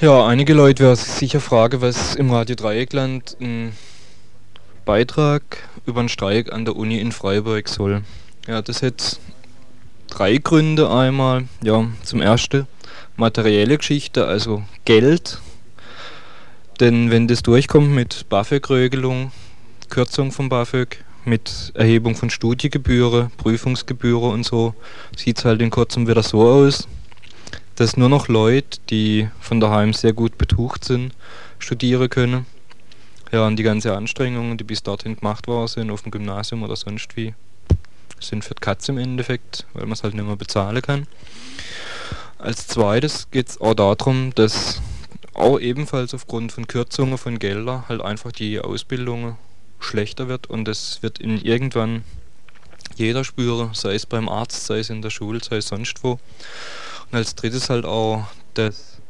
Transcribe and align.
Ja, 0.00 0.26
einige 0.26 0.54
Leute 0.54 0.82
werden 0.82 0.96
sich 0.96 1.12
sicher 1.12 1.40
fragen, 1.40 1.80
was 1.80 2.16
im 2.16 2.30
Radio 2.30 2.56
Dreieckland 2.56 3.36
ein 3.40 3.72
Beitrag 4.84 5.68
über 5.86 6.00
einen 6.00 6.08
Streik 6.08 6.52
an 6.52 6.64
der 6.64 6.74
Uni 6.74 6.98
in 6.98 7.12
Freiburg 7.12 7.68
soll. 7.68 8.02
Ja, 8.48 8.60
das 8.60 8.82
hat 8.82 9.20
drei 10.08 10.38
Gründe 10.38 10.90
einmal. 10.90 11.44
Ja, 11.62 11.86
zum 12.02 12.20
ersten 12.20 12.66
materielle 13.16 13.78
Geschichte, 13.78 14.26
also 14.26 14.64
Geld. 14.84 15.38
Denn 16.80 17.10
wenn 17.12 17.28
das 17.28 17.42
durchkommt 17.42 17.90
mit 17.90 18.28
BAföG-Regelung, 18.28 19.30
Kürzung 19.90 20.32
von 20.32 20.48
BAföG, 20.48 21.04
mit 21.24 21.72
Erhebung 21.74 22.16
von 22.16 22.30
Studiengebühren, 22.30 23.30
Prüfungsgebühren 23.36 24.32
und 24.32 24.44
so, 24.44 24.74
sieht 25.16 25.38
es 25.38 25.44
halt 25.44 25.62
in 25.62 25.70
kurzem 25.70 26.08
wieder 26.08 26.24
so 26.24 26.42
aus, 26.42 26.88
dass 27.76 27.96
nur 27.96 28.08
noch 28.08 28.28
Leute, 28.28 28.78
die 28.90 29.28
von 29.40 29.60
daheim 29.60 29.92
sehr 29.92 30.12
gut 30.12 30.38
betucht 30.38 30.84
sind, 30.84 31.12
studieren 31.58 32.08
können. 32.08 32.46
Ja, 33.32 33.46
und 33.46 33.56
die 33.56 33.62
ganzen 33.62 33.90
Anstrengungen, 33.90 34.56
die 34.56 34.64
bis 34.64 34.82
dorthin 34.82 35.16
gemacht 35.16 35.48
worden 35.48 35.68
sind, 35.68 35.90
auf 35.90 36.02
dem 36.02 36.12
Gymnasium 36.12 36.62
oder 36.62 36.76
sonst 36.76 37.16
wie, 37.16 37.34
sind 38.20 38.44
für 38.44 38.54
die 38.54 38.60
Katze 38.60 38.92
im 38.92 38.98
Endeffekt, 38.98 39.66
weil 39.74 39.84
man 39.84 39.92
es 39.92 40.02
halt 40.04 40.14
nicht 40.14 40.26
mehr 40.26 40.36
bezahlen 40.36 40.82
kann. 40.82 41.06
Als 42.38 42.66
zweites 42.66 43.28
geht 43.30 43.48
es 43.48 43.60
auch 43.60 43.74
darum, 43.74 44.32
dass 44.34 44.80
auch 45.32 45.58
ebenfalls 45.58 46.14
aufgrund 46.14 46.52
von 46.52 46.68
Kürzungen 46.68 47.18
von 47.18 47.38
Geldern 47.38 47.88
halt 47.88 48.02
einfach 48.02 48.30
die 48.30 48.60
Ausbildung 48.60 49.36
schlechter 49.80 50.28
wird 50.28 50.46
und 50.48 50.68
es 50.68 51.02
wird 51.02 51.18
in 51.18 51.40
irgendwann 51.40 52.04
jeder 52.96 53.24
spüren, 53.24 53.70
sei 53.74 53.94
es 53.94 54.06
beim 54.06 54.28
Arzt, 54.28 54.66
sei 54.66 54.78
es 54.78 54.90
in 54.90 55.02
der 55.02 55.10
Schule, 55.10 55.40
sei 55.42 55.56
es 55.56 55.68
sonst 55.68 56.04
wo. 56.04 56.20
Als 57.14 57.36
drittes 57.36 57.70
halt 57.70 57.84
auch, 57.84 58.24
dass, 58.54 59.00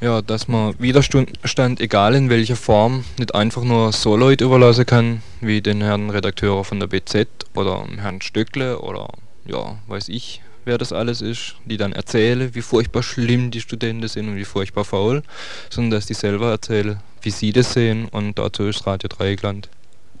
ja, 0.00 0.20
dass 0.20 0.48
man 0.48 0.74
Widerstand, 0.80 1.80
egal 1.80 2.16
in 2.16 2.28
welcher 2.28 2.56
Form, 2.56 3.04
nicht 3.18 3.34
einfach 3.36 3.62
nur 3.62 3.92
so 3.92 4.16
Leute 4.16 4.44
überlassen 4.44 4.84
kann, 4.84 5.22
wie 5.40 5.60
den 5.60 5.80
Herrn 5.80 6.10
Redakteur 6.10 6.64
von 6.64 6.80
der 6.80 6.88
BZ 6.88 7.28
oder 7.54 7.86
Herrn 7.98 8.20
Stöckle 8.20 8.80
oder 8.80 9.08
ja, 9.44 9.78
weiß 9.86 10.08
ich, 10.08 10.42
wer 10.64 10.76
das 10.76 10.92
alles 10.92 11.20
ist, 11.20 11.54
die 11.64 11.76
dann 11.76 11.92
erzählen, 11.92 12.52
wie 12.52 12.62
furchtbar 12.62 13.04
schlimm 13.04 13.52
die 13.52 13.60
Studenten 13.60 14.08
sind 14.08 14.28
und 14.28 14.36
wie 14.36 14.44
furchtbar 14.44 14.84
faul, 14.84 15.22
sondern 15.70 15.92
dass 15.92 16.06
die 16.06 16.14
selber 16.14 16.50
erzählen, 16.50 16.98
wie 17.20 17.30
sie 17.30 17.52
das 17.52 17.72
sehen 17.72 18.08
und 18.08 18.40
dazu 18.40 18.64
ist 18.64 18.86
Radio 18.88 19.08
Dreieckland 19.08 19.68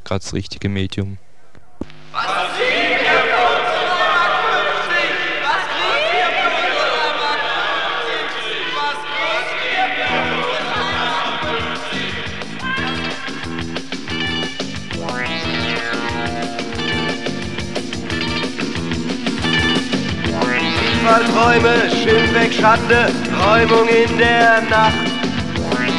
gerade 0.04 0.22
das 0.22 0.32
richtige 0.32 0.68
Medium. 0.68 1.18
Was 2.12 2.22
Träume, 21.62 21.90
Schimpfweg, 21.90 22.52
Schande, 22.52 23.06
Räumung 23.40 23.88
in 23.88 24.18
der 24.18 24.62
Nacht. 24.68 25.06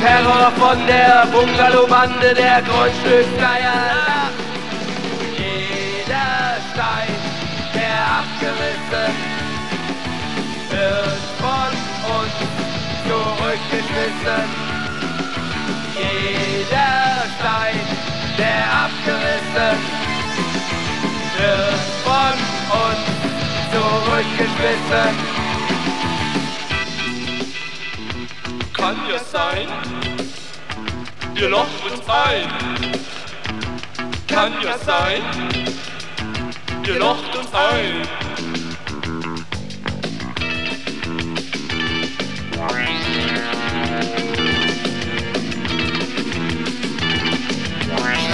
Terror 0.02 0.52
von 0.58 0.78
der 0.86 1.26
Bungalowbande, 1.32 2.34
der 2.36 2.62
Grundstücksgeier 2.64 3.80
lacht. 3.88 4.34
Jeder 5.38 6.58
Stein, 6.70 7.16
der 7.74 7.98
abgerissen 8.20 9.14
wird 10.70 11.24
von 11.40 11.72
uns 12.18 12.36
zurückgeschmissen. 13.08 14.46
Jeder 15.96 17.24
Stein, 17.40 17.80
der 18.38 18.64
abgerissen 18.84 19.78
wird 21.38 21.84
von 22.04 22.36
uns 22.84 23.04
zurückgeschmissen. 23.72 25.33
Kann 28.84 28.98
ja 29.10 29.18
sein, 29.18 29.68
ihr 31.36 31.48
locht 31.48 31.90
uns 31.90 32.02
ein. 32.10 32.50
Kann 34.28 34.52
ja 34.62 34.78
sein, 34.78 35.22
ihr 36.86 37.00
locht 37.00 37.34
uns 37.34 37.48
ein. 37.54 38.33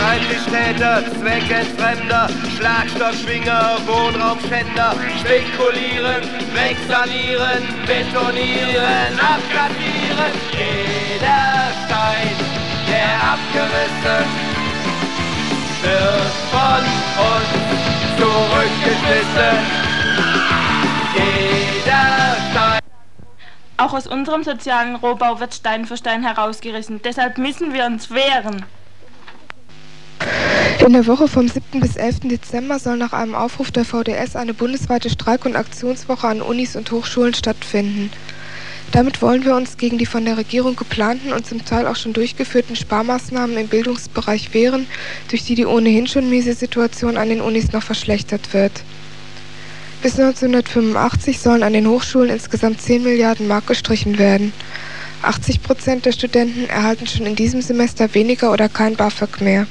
Schreibtischtäter, 0.09 1.03
Zweckentfremder, 1.21 2.27
Schlagstockschwinger, 2.57 3.77
Wohnraumschänder, 3.85 4.95
spekulieren, 5.19 6.23
wegsanieren, 6.51 7.61
betonieren, 7.85 9.13
abkartieren. 9.19 10.33
Jeder 10.51 11.69
Stein, 11.85 12.35
der 12.89 13.13
abgerissen 13.33 14.25
wird 15.83 16.33
von 16.49 16.83
uns 17.29 17.49
zurückgeschmissen. 18.17 19.89
Auch 23.77 23.93
aus 23.93 24.07
unserem 24.07 24.43
sozialen 24.43 24.95
Rohbau 24.95 25.39
wird 25.39 25.53
Stein 25.53 25.85
für 25.85 25.97
Stein 25.97 26.23
herausgerissen. 26.23 26.99
Deshalb 27.03 27.37
müssen 27.37 27.73
wir 27.73 27.85
uns 27.85 28.09
wehren. 28.11 28.65
In 30.85 30.93
der 30.93 31.07
Woche 31.07 31.27
vom 31.27 31.47
7. 31.47 31.81
bis 31.81 31.97
11. 31.97 32.21
Dezember 32.23 32.79
soll 32.79 32.97
nach 32.97 33.13
einem 33.13 33.35
Aufruf 33.35 33.69
der 33.69 33.85
VDS 33.85 34.35
eine 34.35 34.53
bundesweite 34.53 35.09
Streik- 35.09 35.45
und 35.45 35.55
Aktionswoche 35.55 36.27
an 36.27 36.41
Unis 36.41 36.75
und 36.75 36.89
Hochschulen 36.91 37.33
stattfinden. 37.33 38.09
Damit 38.91 39.21
wollen 39.21 39.45
wir 39.45 39.55
uns 39.55 39.77
gegen 39.77 39.97
die 39.97 40.07
von 40.07 40.25
der 40.25 40.37
Regierung 40.37 40.75
geplanten 40.75 41.33
und 41.33 41.45
zum 41.45 41.63
Teil 41.63 41.85
auch 41.85 41.97
schon 41.97 42.13
durchgeführten 42.13 42.75
Sparmaßnahmen 42.75 43.57
im 43.57 43.67
Bildungsbereich 43.67 44.53
wehren, 44.53 44.87
durch 45.27 45.43
die 45.43 45.53
die 45.53 45.65
ohnehin 45.65 46.07
schon 46.07 46.29
miese 46.29 46.53
Situation 46.53 47.17
an 47.17 47.29
den 47.29 47.41
Unis 47.41 47.71
noch 47.71 47.83
verschlechtert 47.83 48.53
wird. 48.53 48.71
Bis 50.01 50.17
1985 50.17 51.39
sollen 51.39 51.61
an 51.61 51.73
den 51.73 51.87
Hochschulen 51.87 52.29
insgesamt 52.31 52.81
10 52.81 53.03
Milliarden 53.03 53.47
Mark 53.47 53.67
gestrichen 53.67 54.17
werden. 54.17 54.53
80 55.23 55.61
Prozent 55.61 56.05
der 56.05 56.13
Studenten 56.13 56.67
erhalten 56.69 57.05
schon 57.05 57.25
in 57.25 57.35
diesem 57.35 57.61
Semester 57.61 58.15
weniger 58.15 58.51
oder 58.51 58.69
kein 58.69 58.95
BAföG 58.95 59.41
mehr. 59.41 59.67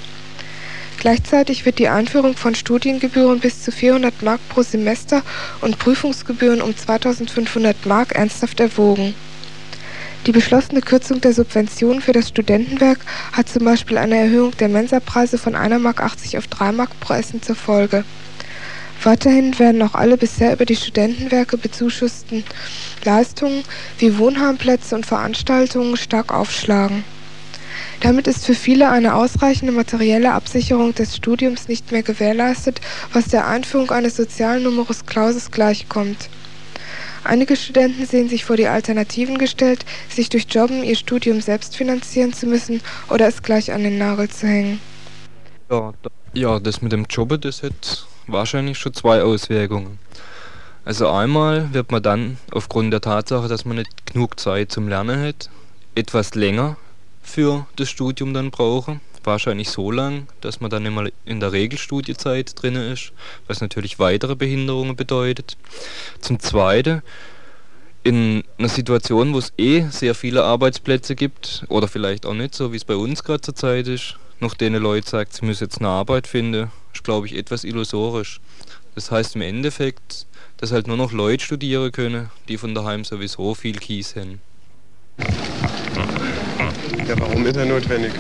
Gleichzeitig 0.99 1.65
wird 1.65 1.79
die 1.79 1.89
Einführung 1.89 2.37
von 2.37 2.57
Studiengebühren 2.57 3.39
bis 3.39 3.63
zu 3.63 3.71
400 3.71 4.23
Mark 4.23 4.41
pro 4.49 4.63
Semester 4.63 5.23
und 5.61 5.79
Prüfungsgebühren 5.79 6.61
um 6.61 6.77
2500 6.77 7.87
Mark 7.87 8.17
ernsthaft 8.17 8.59
erwogen. 8.59 9.15
Die 10.27 10.33
beschlossene 10.33 10.81
Kürzung 10.81 11.21
der 11.21 11.33
Subventionen 11.33 12.03
für 12.03 12.13
das 12.13 12.29
Studentenwerk 12.29 12.99
hat 13.33 13.49
zum 13.49 13.65
Beispiel 13.65 13.97
eine 13.97 14.17
Erhöhung 14.17 14.57
der 14.59 14.69
Mensapreise 14.69 15.39
von 15.39 15.55
1,80 15.55 15.79
Mark 15.79 16.03
auf 16.03 16.47
3 16.49 16.73
Mark 16.73 17.01
pro 17.01 17.15
Essen 17.15 17.43
zur 17.43 17.55
Folge. 17.55 18.05
Weiterhin 19.05 19.57
werden 19.61 19.81
auch 19.83 19.95
alle 19.95 20.17
bisher 20.17 20.53
über 20.53 20.65
die 20.65 20.75
Studentenwerke 20.75 21.57
bezuschussten 21.57 22.43
Leistungen 23.05 23.63
wie 23.99 24.19
Wohnheimplätze 24.19 24.97
und 24.97 25.07
Veranstaltungen 25.07 25.97
stark 25.97 26.35
aufschlagen. 26.35 27.05
Damit 28.01 28.29
ist 28.29 28.47
für 28.47 28.55
viele 28.55 28.91
eine 28.91 29.15
ausreichende 29.15 29.73
materielle 29.73 30.33
Absicherung 30.33 30.95
des 30.95 31.17
Studiums 31.17 31.67
nicht 31.67 31.91
mehr 31.91 32.05
gewährleistet, 32.05 32.81
was 33.13 33.27
der 33.27 33.49
Einführung 33.49 33.91
eines 33.91 34.17
sozialen 34.17 34.63
Numerus 34.63 35.05
Clausus 35.05 35.51
gleichkommt. 35.51 36.29
Einige 37.25 37.57
Studenten 37.57 38.07
sehen 38.07 38.29
sich 38.29 38.45
vor 38.45 38.57
die 38.57 38.69
Alternativen 38.69 39.37
gestellt, 39.37 39.85
sich 40.09 40.29
durch 40.29 40.47
Jobben 40.49 40.85
ihr 40.85 40.95
Studium 40.95 41.41
selbst 41.41 41.77
finanzieren 41.77 42.33
zu 42.33 42.47
müssen 42.47 42.81
oder 43.11 43.27
es 43.27 43.43
gleich 43.43 43.73
an 43.73 43.83
den 43.83 43.99
Nagel 43.99 44.29
zu 44.29 44.47
hängen. 44.47 44.81
Ja, 45.69 45.93
ja 46.33 46.61
das 46.61 46.81
mit 46.81 46.93
dem 46.93 47.07
Jobben, 47.11 47.41
das 47.41 47.65
hat 47.65 48.07
wahrscheinlich 48.29 48.79
schon 48.79 48.95
zwei 48.95 49.23
Auswirkungen. 49.23 49.99
Also 50.85 51.11
einmal 51.11 51.75
wird 51.75 51.91
man 51.91 52.03
dann 52.03 52.39
aufgrund 52.53 52.93
der 52.93 53.01
Tatsache, 53.01 53.49
dass 53.49 53.65
man 53.65 53.77
nicht 53.77 54.07
genug 54.07 54.39
Zeit 54.39 54.71
zum 54.71 54.89
Lernen 54.89 55.21
hat, 55.21 55.51
etwas 55.97 56.35
länger 56.35 56.77
für 57.29 57.67
das 57.77 57.89
Studium 57.89 58.35
dann 58.35 58.51
brauchen. 58.51 59.01
Wahrscheinlich 59.25 59.69
so 59.69 59.91
lang, 59.91 60.27
dass 60.41 60.61
man 60.61 60.71
dann 60.71 60.87
immer 60.87 61.09
in 61.25 61.41
der 61.41 61.53
Regelstudiezeit 61.53 62.61
drin 62.61 62.77
ist, 62.77 63.13
was 63.47 63.61
natürlich 63.61 63.99
weitere 63.99 64.37
Behinderungen 64.37 64.97
bedeutet. 64.97 65.57
Zum 66.21 66.39
Zweiten, 66.41 67.03
in 68.05 68.43
einer 68.59 68.69
Situation, 68.69 69.35
wo 69.35 69.39
es 69.39 69.53
eh 69.59 69.87
sehr 69.91 70.15
viele 70.15 70.45
Arbeitsplätze 70.45 71.15
gibt, 71.15 71.65
oder 71.69 71.89
vielleicht 71.89 72.25
auch 72.25 72.35
nicht, 72.35 72.55
so 72.55 72.73
wie 72.73 72.77
es 72.77 72.85
bei 72.85 72.97
uns 72.97 73.23
gerade 73.23 73.43
zur 73.43 73.55
Zeit 73.55 73.87
ist, 73.89 74.17
noch 74.41 74.55
denen 74.55 74.83
Leute 74.83 75.09
sagt, 75.09 75.35
sie 75.35 75.45
müssen 75.45 75.65
jetzt 75.65 75.79
eine 75.79 75.89
Arbeit 75.89 76.27
finden, 76.27 76.71
ist 76.95 77.05
glaube 77.05 77.27
ich 77.27 77.37
etwas 77.37 77.65
illusorisch. 77.65 78.41
Das 78.95 79.11
heißt 79.11 79.35
im 79.37 79.43
Endeffekt, 79.43 80.27
dass 80.57 80.73
halt 80.73 80.87
nur 80.87 80.97
noch 80.97 81.13
Leute 81.13 81.45
studieren 81.45 81.93
können, 81.93 82.31
die 82.49 82.57
von 82.57 82.75
daheim 82.75 83.05
sowieso 83.05 83.55
viel 83.55 83.77
Kies 83.77 84.17
haben. 84.17 84.41
Ja, 87.09 87.15
warum 87.19 87.47
ist 87.47 87.57
er 87.57 87.65
notwendig? 87.65 88.13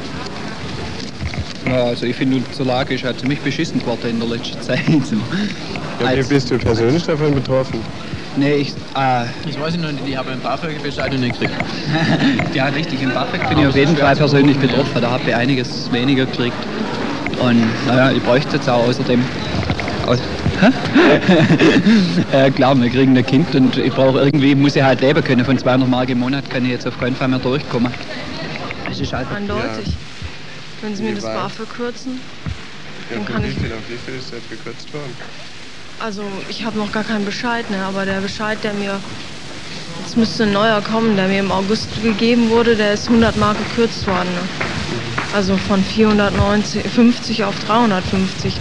Ja, 1.66 1.84
also 1.84 2.06
ich 2.06 2.16
finde, 2.16 2.38
unsere 2.38 2.66
Lage 2.66 2.94
ist 2.94 3.04
halt 3.04 3.20
ziemlich 3.20 3.38
beschissen 3.40 3.80
geworden 3.80 4.08
in 4.10 4.18
der 4.18 4.28
letzten 4.30 4.60
Zeit. 4.62 4.80
So. 5.04 5.16
Ja, 5.16 5.20
wie 6.00 6.04
Als- 6.06 6.28
bist 6.28 6.50
du 6.50 6.58
persönlich 6.58 7.04
davon 7.04 7.34
betroffen? 7.34 7.80
Nee, 8.36 8.54
ich, 8.54 8.68
äh, 8.96 9.24
Ich 9.48 9.60
weiß 9.60 9.76
noch 9.78 9.90
nicht, 9.92 10.06
ich 10.06 10.16
habe 10.16 10.30
ein 10.30 10.40
BAföG-Bescheid 10.40 11.12
nicht 11.18 11.38
gekriegt. 11.40 11.60
ja, 12.54 12.66
richtig, 12.66 13.02
im 13.02 13.10
BAföG 13.12 13.46
bin 13.48 13.58
ich 13.58 13.66
auf 13.66 13.76
jeden 13.76 13.96
Fall 13.96 14.14
persönlich 14.16 14.56
betroffen. 14.58 15.02
Da 15.02 15.10
habe 15.10 15.24
ich 15.26 15.34
einiges 15.34 15.90
weniger 15.92 16.24
gekriegt. 16.24 16.56
Und 17.40 17.62
naja, 17.86 18.12
ich 18.12 18.22
bräuchte 18.22 18.56
jetzt 18.56 18.68
auch 18.68 18.86
außerdem. 18.88 19.22
Aus, 20.06 20.18
Hä? 20.60 22.46
äh, 22.46 22.50
klar, 22.50 22.74
wir 22.80 22.88
kriegen 22.90 23.16
ein 23.18 23.26
Kind 23.26 23.54
und 23.54 23.76
ich 23.76 23.92
brauche 23.92 24.18
irgendwie, 24.20 24.54
muss 24.54 24.74
ich 24.76 24.82
halt 24.82 25.00
leben 25.00 25.22
können. 25.22 25.44
Von 25.44 25.58
200 25.58 25.88
Mark 25.88 26.08
im 26.08 26.18
Monat 26.20 26.48
kann 26.48 26.64
ich 26.64 26.70
jetzt 26.70 26.86
auf 26.86 26.98
keinen 26.98 27.14
Fall 27.16 27.28
mehr 27.28 27.38
durchkommen. 27.40 27.92
Das 28.98 29.06
ist 29.08 29.12
halt 29.12 29.26
Eindeutig. 29.34 29.88
Wenn 30.82 30.96
Sie 30.96 31.02
mir 31.02 31.14
das? 31.14 31.24
BAföG 31.24 31.68
kürzen. 31.70 32.20
Ja, 33.10 33.18
kann 33.24 33.42
wie 33.42 33.48
ich- 33.48 33.54
viel 33.58 33.72
auf 33.72 33.78
wie 33.88 33.96
viel 33.96 34.14
ist 34.18 34.32
das 34.32 34.42
gekürzt 34.50 34.92
worden? 34.92 35.14
Also 36.00 36.22
ich 36.48 36.64
habe 36.64 36.78
noch 36.78 36.92
gar 36.92 37.04
keinen 37.04 37.24
Bescheid, 37.24 37.68
ne? 37.70 37.78
aber 37.84 38.04
der 38.04 38.20
Bescheid, 38.20 38.58
der 38.62 38.72
mir, 38.74 39.00
jetzt 40.04 40.16
müsste 40.16 40.44
ein 40.44 40.52
neuer 40.52 40.80
kommen, 40.82 41.16
der 41.16 41.26
mir 41.26 41.40
im 41.40 41.50
August 41.50 41.88
gegeben 42.02 42.50
wurde, 42.50 42.76
der 42.76 42.92
ist 42.94 43.08
100 43.08 43.36
Mark 43.36 43.56
gekürzt 43.58 44.06
worden. 44.06 44.28
Ne? 44.34 44.40
Also 45.34 45.56
von 45.56 45.82
450 45.82 47.44
auf 47.44 47.58
350. 47.66 48.54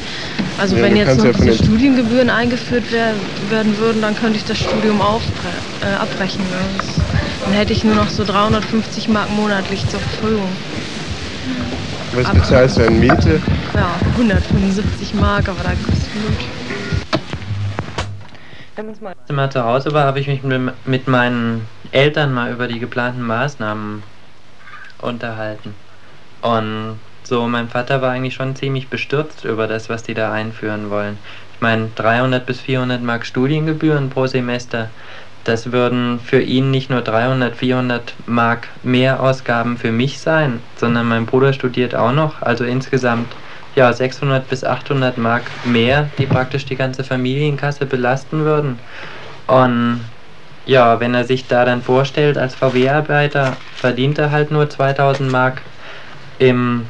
Also 0.58 0.76
Ja, 0.78 0.82
wenn 0.84 0.96
jetzt 0.98 1.18
noch 1.18 1.26
ja 1.26 1.32
diese 1.34 1.54
Studiengebühren 1.64 2.30
eingeführt 2.32 2.86
wer 2.90 3.14
werden 3.50 3.78
würden, 3.78 4.02
dann 4.02 4.16
könnte 4.16 4.38
ich 4.38 4.46
das 4.46 4.58
Studium 4.58 5.00
aufbre 5.02 5.48
äh, 5.84 5.94
abbrechen. 5.94 6.42
Ne? 6.50 6.58
Das, 6.78 6.88
dann 7.48 7.56
hätte 7.56 7.72
ich 7.72 7.84
nur 7.86 7.96
noch 7.96 8.10
so 8.10 8.26
350 8.26 9.08
Mark 9.08 9.30
monatlich 9.32 9.80
zur 9.88 10.00
Verfügung. 10.02 10.50
Was 12.14 12.26
Aber- 12.26 12.40
bezahlst 12.40 12.78
du 12.78 12.88
an 12.88 13.00
Miete? 13.00 13.40
Ja, 13.74 13.90
175 14.18 15.14
Mark, 15.14 15.48
aber 15.48 15.64
da 15.64 15.70
kostet 15.70 16.14
gut. 16.14 16.38
Als 19.06 19.16
ich 19.30 19.36
mal 19.36 19.50
zu 19.50 19.64
Hause 19.64 19.94
war, 19.94 20.04
habe 20.04 20.20
ich 20.20 20.28
mich 20.28 20.44
mit, 20.44 20.62
mit 20.86 21.08
meinen 21.08 21.66
Eltern 21.92 22.34
mal 22.34 22.52
über 22.52 22.68
die 22.68 22.80
geplanten 22.80 23.22
Maßnahmen 23.22 24.04
unterhalten. 25.00 25.74
Und 26.42 27.00
so, 27.24 27.48
mein 27.48 27.70
Vater 27.70 28.02
war 28.02 28.12
eigentlich 28.12 28.36
schon 28.36 28.56
ziemlich 28.56 28.90
bestürzt 28.90 29.46
über 29.46 29.68
das, 29.68 29.90
was 29.90 30.04
die 30.04 30.14
da 30.14 30.32
einführen 30.34 30.90
wollen. 30.90 31.18
Ich 31.56 31.62
meine, 31.62 31.90
300 31.96 32.46
bis 32.46 32.60
400 32.60 33.02
Mark 33.02 33.26
Studiengebühren 33.26 34.10
pro 34.10 34.28
Semester, 34.28 34.90
das 35.48 35.72
würden 35.72 36.20
für 36.20 36.42
ihn 36.42 36.72
nicht 36.72 36.90
nur 36.90 37.02
300, 37.02 37.56
400 37.56 38.14
Mark 38.26 38.68
mehr 38.84 39.22
Ausgaben 39.22 39.78
für 39.78 39.92
mich 39.92 40.20
sein, 40.20 40.62
sondern 40.76 41.08
mein 41.08 41.26
Bruder 41.26 41.54
studiert 41.54 41.96
auch 41.96 42.12
noch, 42.12 42.42
also 42.42 42.64
insgesamt 42.66 43.34
ja 43.76 43.94
600 43.94 44.50
bis 44.50 44.64
800 44.64 45.18
Mark 45.18 45.44
mehr, 45.64 46.10
die 46.18 46.26
praktisch 46.26 46.66
die 46.66 46.76
ganze 46.76 47.04
Familienkasse 47.04 47.86
belasten 47.86 48.44
würden. 48.44 48.80
Und 49.46 50.02
ja, 50.66 51.00
wenn 51.00 51.14
er 51.14 51.24
sich 51.24 51.48
da 51.48 51.64
dann 51.64 51.82
vorstellt, 51.82 52.38
als 52.38 52.56
VW-Arbeiter 52.56 53.56
verdient 53.76 54.18
er 54.18 54.32
halt 54.32 54.52
nur 54.52 54.70
2000 54.70 55.32
Mark 55.32 55.62
im 56.40 56.88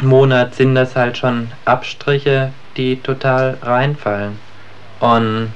Monat, 0.00 0.54
sind 0.54 0.74
das 0.74 0.94
halt 0.94 1.18
schon 1.18 1.50
Abstriche, 1.64 2.52
die 2.76 3.00
total 3.00 3.56
reinfallen. 3.62 4.38
Und 5.00 5.52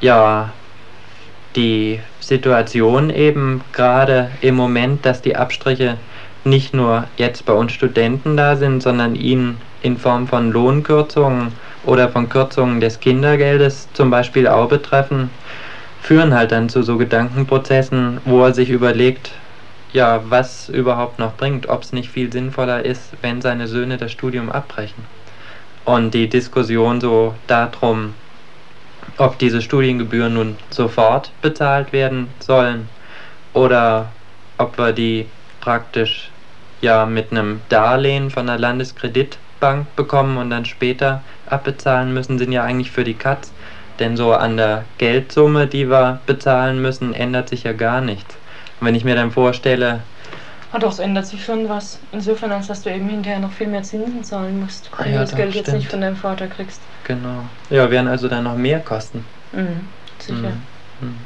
ja, 0.00 0.50
die 1.56 2.00
Situation 2.20 3.10
eben 3.10 3.62
gerade 3.72 4.30
im 4.40 4.54
Moment, 4.54 5.04
dass 5.04 5.22
die 5.22 5.36
Abstriche 5.36 5.96
nicht 6.44 6.74
nur 6.74 7.04
jetzt 7.16 7.44
bei 7.44 7.52
uns 7.52 7.72
Studenten 7.72 8.36
da 8.36 8.56
sind, 8.56 8.82
sondern 8.82 9.14
ihn 9.14 9.56
in 9.82 9.96
Form 9.96 10.26
von 10.26 10.50
Lohnkürzungen 10.50 11.52
oder 11.84 12.08
von 12.08 12.28
Kürzungen 12.28 12.80
des 12.80 13.00
Kindergeldes 13.00 13.88
zum 13.92 14.10
Beispiel 14.10 14.46
auch 14.46 14.68
betreffen, 14.68 15.30
führen 16.00 16.34
halt 16.34 16.52
dann 16.52 16.68
zu 16.68 16.82
so 16.82 16.98
Gedankenprozessen, 16.98 18.20
wo 18.24 18.42
er 18.44 18.54
sich 18.54 18.70
überlegt, 18.70 19.32
ja, 19.92 20.22
was 20.28 20.68
überhaupt 20.68 21.18
noch 21.18 21.34
bringt, 21.34 21.68
ob 21.68 21.82
es 21.82 21.92
nicht 21.92 22.10
viel 22.10 22.32
sinnvoller 22.32 22.84
ist, 22.84 23.12
wenn 23.20 23.42
seine 23.42 23.68
Söhne 23.68 23.98
das 23.98 24.10
Studium 24.10 24.50
abbrechen. 24.50 25.04
Und 25.84 26.14
die 26.14 26.28
Diskussion 26.28 27.00
so 27.00 27.34
darum, 27.46 28.14
ob 29.18 29.38
diese 29.38 29.62
Studiengebühren 29.62 30.34
nun 30.34 30.58
sofort 30.70 31.32
bezahlt 31.40 31.92
werden 31.92 32.34
sollen 32.40 32.88
oder 33.52 34.16
ob 34.58 34.78
wir 34.78 34.92
die 34.92 35.32
praktisch 35.60 36.30
ja 36.80 37.06
mit 37.06 37.30
einem 37.30 37.62
Darlehen 37.68 38.30
von 38.30 38.46
der 38.46 38.58
Landeskreditbank 38.58 39.94
bekommen 39.96 40.36
und 40.38 40.50
dann 40.50 40.64
später 40.64 41.24
abbezahlen 41.46 42.12
müssen, 42.12 42.38
sind 42.38 42.52
ja 42.52 42.64
eigentlich 42.64 42.90
für 42.90 43.04
die 43.04 43.18
Katz. 43.18 43.52
Denn 43.98 44.16
so 44.16 44.32
an 44.32 44.56
der 44.56 44.88
Geldsumme, 44.98 45.66
die 45.66 45.88
wir 45.88 46.22
bezahlen 46.26 46.80
müssen, 46.82 47.14
ändert 47.14 47.48
sich 47.48 47.62
ja 47.64 47.72
gar 47.72 48.00
nichts. 48.00 48.38
Und 48.80 48.86
wenn 48.86 48.94
ich 48.94 49.04
mir 49.04 49.14
dann 49.14 49.30
vorstelle, 49.30 50.08
Ah 50.70 50.78
doch, 50.78 50.90
es 50.92 50.98
ändert 50.98 51.26
sich 51.26 51.44
schon 51.44 51.68
was. 51.68 52.00
Insofern, 52.12 52.50
als 52.52 52.66
dass 52.66 52.82
du 52.82 52.90
eben 52.90 53.08
hinterher 53.08 53.38
noch 53.40 53.52
viel 53.52 53.66
mehr 53.68 53.82
Zinsen 53.82 54.24
zahlen 54.24 54.58
musst, 54.60 54.92
Ah 54.96 55.04
wenn 55.04 55.12
ja, 55.12 55.18
du 55.18 55.20
das 55.20 55.34
Geld 55.34 55.54
jetzt 55.54 55.66
stimmt. 55.66 55.78
nicht 55.78 55.90
von 55.90 56.00
deinem 56.00 56.16
Vater 56.16 56.48
kriegst. 56.48 56.88
Genau, 57.04 57.44
ja, 57.70 57.90
werden 57.90 58.08
also 58.08 58.28
dann 58.28 58.44
noch 58.44 58.56
mehr 58.56 58.80
kosten. 58.80 59.24
Mhm, 59.52 59.80
sicher. 60.20 60.56
Mhm. 61.00 61.06
Mhm. 61.08 61.16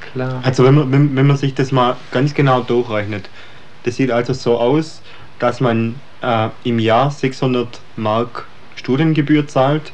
Klar. 0.00 0.42
Also 0.44 0.64
wenn 0.64 0.74
man, 0.74 0.92
wenn, 0.92 1.16
wenn 1.16 1.26
man 1.26 1.36
sich 1.36 1.54
das 1.54 1.72
mal 1.72 1.96
ganz 2.10 2.34
genau 2.34 2.60
durchrechnet, 2.62 3.30
das 3.84 3.96
sieht 3.96 4.10
also 4.10 4.32
so 4.32 4.58
aus, 4.58 5.02
dass 5.38 5.60
man 5.60 6.00
äh, 6.20 6.50
im 6.62 6.78
Jahr 6.78 7.10
600 7.10 7.80
Mark 7.96 8.46
Studiengebühr 8.76 9.46
zahlt. 9.46 9.92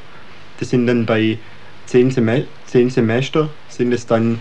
Das 0.58 0.70
sind 0.70 0.86
dann 0.86 1.06
bei 1.06 1.38
10, 1.86 2.10
Seme 2.10 2.46
10 2.64 2.90
Semester, 2.90 3.48
sind 3.68 3.92
es 3.92 4.06
dann 4.06 4.40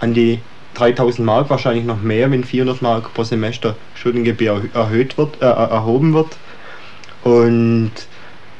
an 0.00 0.14
die 0.14 0.40
3000 0.74 1.26
Mark, 1.26 1.50
wahrscheinlich 1.50 1.84
noch 1.84 2.00
mehr, 2.00 2.30
wenn 2.30 2.44
400 2.44 2.82
Mark 2.82 3.12
pro 3.14 3.24
Semester 3.24 3.76
Studiengebühr 3.94 4.52
erhö- 4.52 4.74
erhöht 4.74 5.18
wird, 5.18 5.40
äh, 5.42 5.46
erhoben 5.46 6.14
wird. 6.14 6.38
Und 7.20 7.92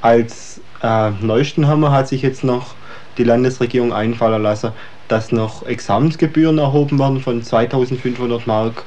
als 0.01 0.61
äh, 0.83 1.11
neuesten 1.21 1.67
Hammer 1.67 1.93
hat 1.93 2.09
sich 2.09 2.23
jetzt 2.23 2.45
noch 2.45 2.75
die 3.17 3.25
Landesregierung 3.25 3.93
einfallen 3.93 4.43
lassen, 4.43 4.73
dass 5.09 5.33
noch 5.33 5.67
Examensgebühren 5.67 6.59
erhoben 6.59 6.99
werden 6.99 7.21
von 7.21 7.43
2500 7.43 8.47
Mark. 8.47 8.85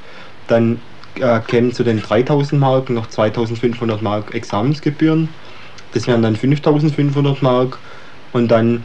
Dann 0.48 0.80
äh, 1.16 1.40
kämen 1.42 1.74
zu 1.74 1.84
den 1.84 2.02
3000 2.02 2.60
Mark 2.60 2.90
noch 2.90 3.08
2500 3.08 4.02
Mark 4.02 4.34
Examensgebühren. 4.34 5.30
Das 5.94 6.08
wären 6.08 6.22
dann 6.22 6.36
5500 6.36 7.42
Mark. 7.42 7.80
Und 8.32 8.50
dann 8.50 8.84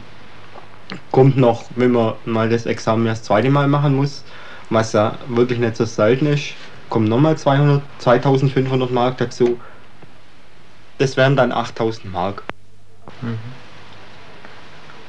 kommt 1.11 1.37
noch, 1.37 1.65
wenn 1.75 1.91
man 1.91 2.13
mal 2.25 2.49
das 2.49 2.65
Examen 2.65 3.05
das 3.05 3.23
zweite 3.23 3.49
Mal 3.49 3.67
machen 3.67 3.95
muss, 3.95 4.23
was 4.69 4.93
ja 4.93 5.17
wirklich 5.27 5.59
nicht 5.59 5.77
so 5.77 5.85
selten 5.85 6.25
ist, 6.27 6.53
kommen 6.89 7.07
nochmal 7.07 7.37
200, 7.37 7.81
2500 7.99 8.91
Mark 8.91 9.17
dazu. 9.17 9.59
Das 10.97 11.17
wären 11.17 11.35
dann 11.35 11.51
8000 11.51 12.11
Mark. 12.11 12.43
Mhm. 13.21 13.37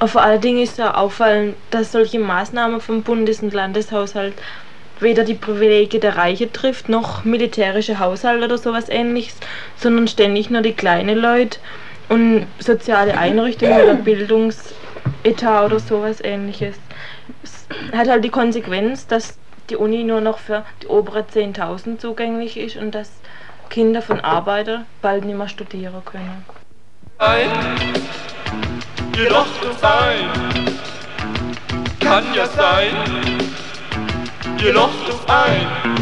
Vor 0.07 0.23
allen 0.23 0.41
Dingen 0.41 0.63
ist 0.63 0.79
ja 0.79 0.95
auffallend, 0.95 1.57
dass 1.71 1.91
solche 1.91 2.21
Maßnahmen 2.21 2.81
vom 2.81 3.03
Bundes- 3.03 3.43
und 3.43 3.53
Landeshaushalt 3.53 4.35
weder 5.01 5.25
die 5.25 5.35
Privilegien 5.35 6.01
der 6.01 6.17
Reiche 6.17 6.51
trifft, 6.53 6.89
noch 6.89 7.25
militärische 7.25 7.99
Haushalte 7.99 8.45
oder 8.45 8.59
sowas 8.59 8.89
ähnliches, 8.89 9.37
sondern 9.77 10.09
ständig 10.09 10.51
nur 10.51 10.63
die 10.63 10.73
kleinen 10.73 11.19
Leute 11.19 11.59
und 12.09 12.47
soziale 12.59 13.17
Einrichtungen 13.17 13.81
oder 13.81 13.95
Bildungsetat 13.95 15.67
oder 15.67 15.81
sowas 15.81 16.21
ähnliches. 16.23 16.77
Es 17.43 17.67
hat 17.97 18.09
halt 18.09 18.25
die 18.25 18.31
Konsequenz, 18.31 19.07
dass 19.07 19.39
die 19.69 19.77
Uni 19.77 20.05
nur 20.05 20.21
noch 20.21 20.39
für 20.39 20.65
die 20.83 20.87
obere 20.87 21.21
10.000 21.21 21.99
zugänglich 21.99 22.57
ist 22.57 22.77
und 22.77 22.95
dass 22.95 23.11
Kinder 23.69 24.03
von 24.03 24.21
Arbeitern 24.21 24.87
bald 25.03 25.25
nicht 25.25 25.37
mehr 25.37 25.49
studieren 25.49 26.03
können. 26.05 26.45
Ein, 27.19 27.51
das 29.13 29.81
sein 29.81 30.79
kann 32.09 32.25
ja 32.35 32.47
sein, 32.47 32.95
das 35.07 35.29
ein. 35.29 35.98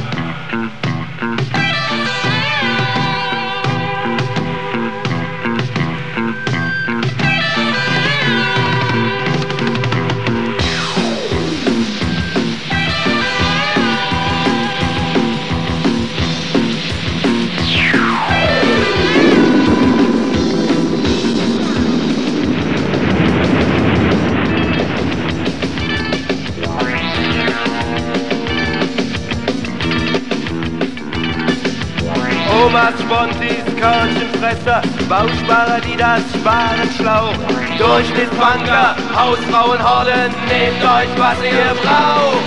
Omas, 32.77 33.01
Spontis, 33.01 33.65
Körnchenfresser, 33.81 34.83
Bausparer, 35.09 35.81
die 35.81 35.97
das 35.97 36.21
Sparen 36.35 36.91
schlau. 36.99 37.33
Durchschnittsbanker, 37.79 38.95
Hausfrauenhorden, 39.17 40.31
nehmt 40.47 40.83
euch, 40.85 41.09
was 41.17 41.39
ihr 41.43 41.73
braucht. 41.83 42.45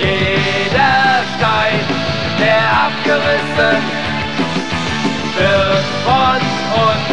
Jeder 0.00 1.22
Stein, 1.36 1.78
der 2.40 2.64
abgerissen 2.86 3.78
wird 5.38 5.86
von 6.06 6.40
uns 6.82 7.06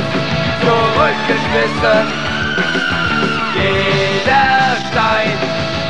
zurückgeschmissen. 0.65 2.07
Jeder 3.53 4.75
Stein, 4.89 5.37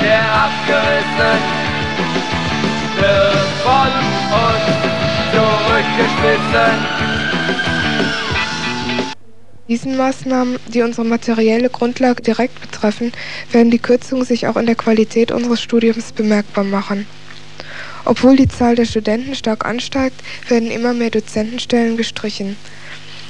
der 0.02 0.24
abgerissen 0.44 1.59
wird 3.00 3.48
von 3.64 3.92
uns 4.46 4.66
zurückgeschmissen. 5.34 7.00
Diesen 9.68 9.98
Maßnahmen, 9.98 10.58
die 10.68 10.82
unsere 10.82 11.06
materielle 11.06 11.70
Grundlage 11.70 12.24
direkt 12.24 12.60
betreffen, 12.60 13.12
werden 13.52 13.70
die 13.70 13.78
Kürzungen 13.78 14.26
sich 14.26 14.48
auch 14.48 14.58
in 14.58 14.66
der 14.66 14.76
Qualität 14.76 15.32
unseres 15.32 15.62
Studiums 15.62 16.12
bemerkbar 16.12 16.64
machen. 16.64 17.06
Obwohl 18.06 18.36
die 18.36 18.48
Zahl 18.48 18.76
der 18.76 18.86
Studenten 18.86 19.36
stark 19.36 19.66
ansteigt, 19.66 20.20
werden 20.48 20.72
immer 20.72 20.94
mehr 20.94 21.12
Dozentenstellen 21.12 21.98
gestrichen. 21.98 22.58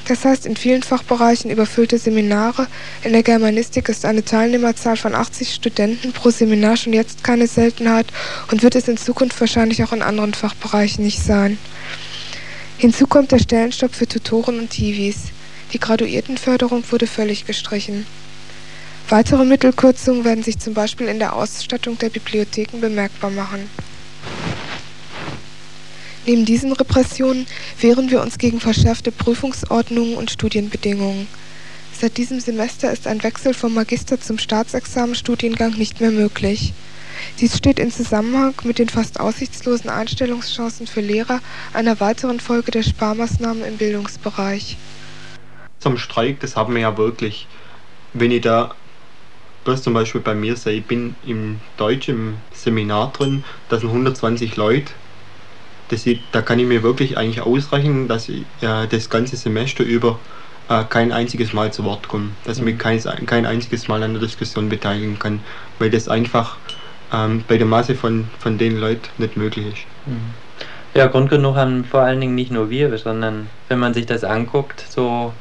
Das 0.09 0.25
heißt 0.25 0.47
in 0.47 0.57
vielen 0.57 0.81
Fachbereichen 0.81 1.51
überfüllte 1.51 1.99
Seminare, 1.99 2.65
in 3.03 3.13
der 3.13 3.21
Germanistik 3.21 3.89
ist 3.89 4.05
eine 4.05 4.25
Teilnehmerzahl 4.25 4.97
von 4.97 5.13
80 5.13 5.53
Studenten 5.53 6.13
pro 6.13 6.31
Seminar 6.31 6.77
schon 6.77 6.93
jetzt 6.93 7.23
keine 7.23 7.45
Seltenheit 7.45 8.07
und 8.51 8.63
wird 8.63 8.73
es 8.73 8.87
in 8.87 8.97
Zukunft 8.97 9.39
wahrscheinlich 9.39 9.83
auch 9.83 9.93
in 9.93 10.01
anderen 10.01 10.33
Fachbereichen 10.33 11.05
nicht 11.05 11.21
sein. 11.21 11.59
Hinzu 12.79 13.05
kommt 13.05 13.31
der 13.31 13.37
Stellenstopp 13.37 13.93
für 13.93 14.07
Tutoren 14.07 14.57
und 14.57 14.71
Tivis. 14.71 15.25
Die 15.73 15.79
Graduiertenförderung 15.79 16.83
wurde 16.89 17.05
völlig 17.05 17.45
gestrichen. 17.45 18.07
Weitere 19.09 19.45
Mittelkürzungen 19.45 20.25
werden 20.25 20.43
sich 20.43 20.57
zum 20.57 20.73
Beispiel 20.73 21.07
in 21.07 21.19
der 21.19 21.33
Ausstattung 21.35 21.99
der 21.99 22.09
Bibliotheken 22.09 22.81
bemerkbar 22.81 23.29
machen. 23.29 23.69
Neben 26.25 26.45
diesen 26.45 26.73
Repressionen 26.73 27.47
wehren 27.79 28.11
wir 28.11 28.21
uns 28.21 28.37
gegen 28.37 28.59
verschärfte 28.59 29.11
Prüfungsordnungen 29.11 30.15
und 30.15 30.31
Studienbedingungen. 30.31 31.27
Seit 31.99 32.17
diesem 32.17 32.39
Semester 32.39 32.91
ist 32.91 33.07
ein 33.07 33.23
Wechsel 33.23 33.53
vom 33.53 33.73
Magister 33.73 34.19
zum 34.21 34.37
Staatsexamenstudiengang 34.37 35.73
nicht 35.73 35.99
mehr 35.99 36.11
möglich. 36.11 36.73
Dies 37.39 37.57
steht 37.57 37.79
in 37.79 37.91
Zusammenhang 37.91 38.53
mit 38.63 38.79
den 38.79 38.89
fast 38.89 39.19
aussichtslosen 39.19 39.89
Einstellungschancen 39.89 40.87
für 40.87 41.01
Lehrer, 41.01 41.41
einer 41.73 41.99
weiteren 41.99 42.39
Folge 42.39 42.71
der 42.71 42.83
Sparmaßnahmen 42.83 43.65
im 43.65 43.77
Bildungsbereich. 43.77 44.77
Zum 45.79 45.97
Streik, 45.97 46.39
das 46.39 46.55
haben 46.55 46.73
wir 46.73 46.81
ja 46.81 46.97
wirklich. 46.97 47.47
Wenn 48.13 48.31
ich 48.31 48.41
da 48.41 48.75
bloß 49.65 49.81
zum 49.81 49.93
Beispiel 49.93 50.21
bei 50.21 50.35
mir 50.35 50.55
sehe, 50.55 50.77
ich 50.79 50.85
bin 50.85 51.15
im 51.25 51.59
Deutsch 51.77 52.09
im 52.09 52.37
Seminar 52.53 53.11
drin, 53.11 53.43
da 53.69 53.79
sind 53.79 53.89
120 53.89 54.55
Leute. 54.55 54.91
Das, 55.89 56.05
da 56.31 56.41
kann 56.41 56.59
ich 56.59 56.67
mir 56.67 56.83
wirklich 56.83 57.17
eigentlich 57.17 57.41
ausrechnen, 57.41 58.07
dass 58.07 58.29
ich 58.29 58.41
äh, 58.61 58.87
das 58.89 59.09
ganze 59.09 59.35
Semester 59.35 59.83
über 59.83 60.19
äh, 60.69 60.83
kein 60.87 61.11
einziges 61.11 61.53
Mal 61.53 61.73
zu 61.73 61.83
Wort 61.83 62.07
komme. 62.07 62.29
Dass 62.45 62.57
ich 62.57 62.63
mich 62.63 62.75
mhm. 62.75 62.79
kein, 62.79 63.25
kein 63.25 63.45
einziges 63.45 63.87
Mal 63.87 64.03
an 64.03 64.13
der 64.13 64.21
Diskussion 64.21 64.69
beteiligen 64.69 65.17
kann, 65.19 65.41
weil 65.79 65.89
das 65.89 66.07
einfach 66.07 66.57
ähm, 67.11 67.43
bei 67.47 67.57
der 67.57 67.65
Masse 67.65 67.95
von, 67.95 68.27
von 68.39 68.57
den 68.57 68.79
Leuten 68.79 69.09
nicht 69.17 69.35
möglich 69.35 69.67
ist. 69.67 69.85
Mhm. 70.05 70.33
Ja, 70.93 71.07
Grund 71.07 71.29
genug 71.29 71.55
haben 71.55 71.85
vor 71.85 72.01
allen 72.01 72.19
Dingen 72.19 72.35
nicht 72.35 72.51
nur 72.51 72.69
wir, 72.69 72.97
sondern 72.97 73.47
wenn 73.67 73.79
man 73.79 73.93
sich 73.93 74.05
das 74.05 74.23
anguckt, 74.23 74.83
so 74.89 75.33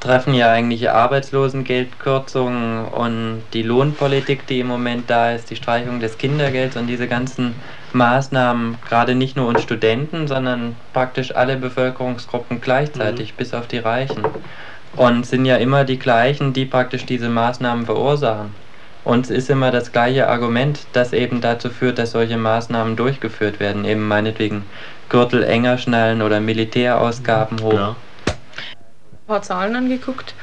treffen 0.00 0.34
ja 0.34 0.52
eigentlich 0.52 0.90
Arbeitslosengeldkürzungen 0.90 2.84
und 2.86 3.42
die 3.52 3.62
Lohnpolitik, 3.62 4.46
die 4.46 4.60
im 4.60 4.68
Moment 4.68 5.10
da 5.10 5.32
ist, 5.32 5.50
die 5.50 5.56
Streichung 5.56 5.98
des 5.98 6.18
Kindergelds 6.18 6.76
und 6.76 6.86
diese 6.86 7.08
ganzen 7.08 7.54
Maßnahmen 7.92 8.78
gerade 8.86 9.14
nicht 9.14 9.36
nur 9.36 9.46
uns 9.46 9.62
Studenten, 9.62 10.28
sondern 10.28 10.76
praktisch 10.92 11.34
alle 11.34 11.56
Bevölkerungsgruppen 11.56 12.60
gleichzeitig, 12.60 13.32
mhm. 13.32 13.36
bis 13.36 13.54
auf 13.54 13.66
die 13.66 13.78
Reichen. 13.78 14.24
Und 14.96 15.26
sind 15.26 15.44
ja 15.44 15.56
immer 15.56 15.84
die 15.84 15.98
gleichen, 15.98 16.52
die 16.52 16.64
praktisch 16.64 17.06
diese 17.06 17.28
Maßnahmen 17.28 17.86
verursachen. 17.86 18.54
Und 19.04 19.24
es 19.26 19.30
ist 19.30 19.50
immer 19.50 19.70
das 19.70 19.92
gleiche 19.92 20.28
Argument, 20.28 20.80
das 20.92 21.12
eben 21.12 21.40
dazu 21.40 21.70
führt, 21.70 21.98
dass 21.98 22.10
solche 22.12 22.36
Maßnahmen 22.36 22.96
durchgeführt 22.96 23.60
werden. 23.60 23.84
Eben 23.84 24.06
meinetwegen 24.06 24.64
Gürtel 25.08 25.42
enger 25.44 25.78
schnallen 25.78 26.20
oder 26.20 26.40
Militärausgaben 26.40 27.62
hoch. 27.62 27.72
Ja. 27.72 27.96
Ein 28.26 29.26
paar 29.26 29.42
Zahlen 29.42 29.76
angeguckt 29.76 30.34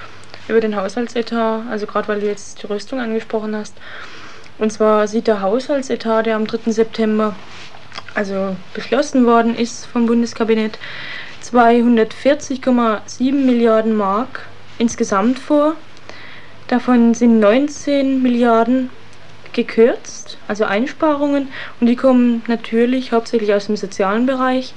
über 0.48 0.62
den 0.62 0.76
Haushaltsetat, 0.76 1.62
also 1.70 1.86
gerade 1.86 2.08
weil 2.08 2.22
du 2.22 2.28
jetzt 2.28 2.62
die 2.62 2.68
Rüstung 2.68 3.00
angesprochen 3.00 3.56
hast. 3.56 3.76
Und 4.58 4.72
zwar 4.72 5.08
sieht 5.08 5.28
der 5.28 5.42
Haushaltsetat, 5.42 6.26
der 6.26 6.36
am 6.36 6.48
3. 6.48 6.72
September 6.72 7.36
also 8.14 8.56
beschlossen 8.74 9.26
worden 9.26 9.56
ist 9.56 9.86
vom 9.86 10.06
Bundeskabinett, 10.06 10.80
240,7 11.44 13.34
Milliarden 13.34 13.96
Mark 13.96 14.48
insgesamt 14.80 15.38
vor. 15.38 15.76
Davon 16.68 17.14
sind 17.14 17.40
19 17.40 18.22
Milliarden 18.24 18.90
gekürzt, 19.54 20.38
also 20.48 20.66
Einsparungen, 20.66 21.50
und 21.80 21.88
die 21.88 21.96
kommen 21.96 22.44
natürlich 22.48 23.12
hauptsächlich 23.12 23.54
aus 23.54 23.68
dem 23.68 23.78
sozialen 23.78 24.26
Bereich. 24.26 24.74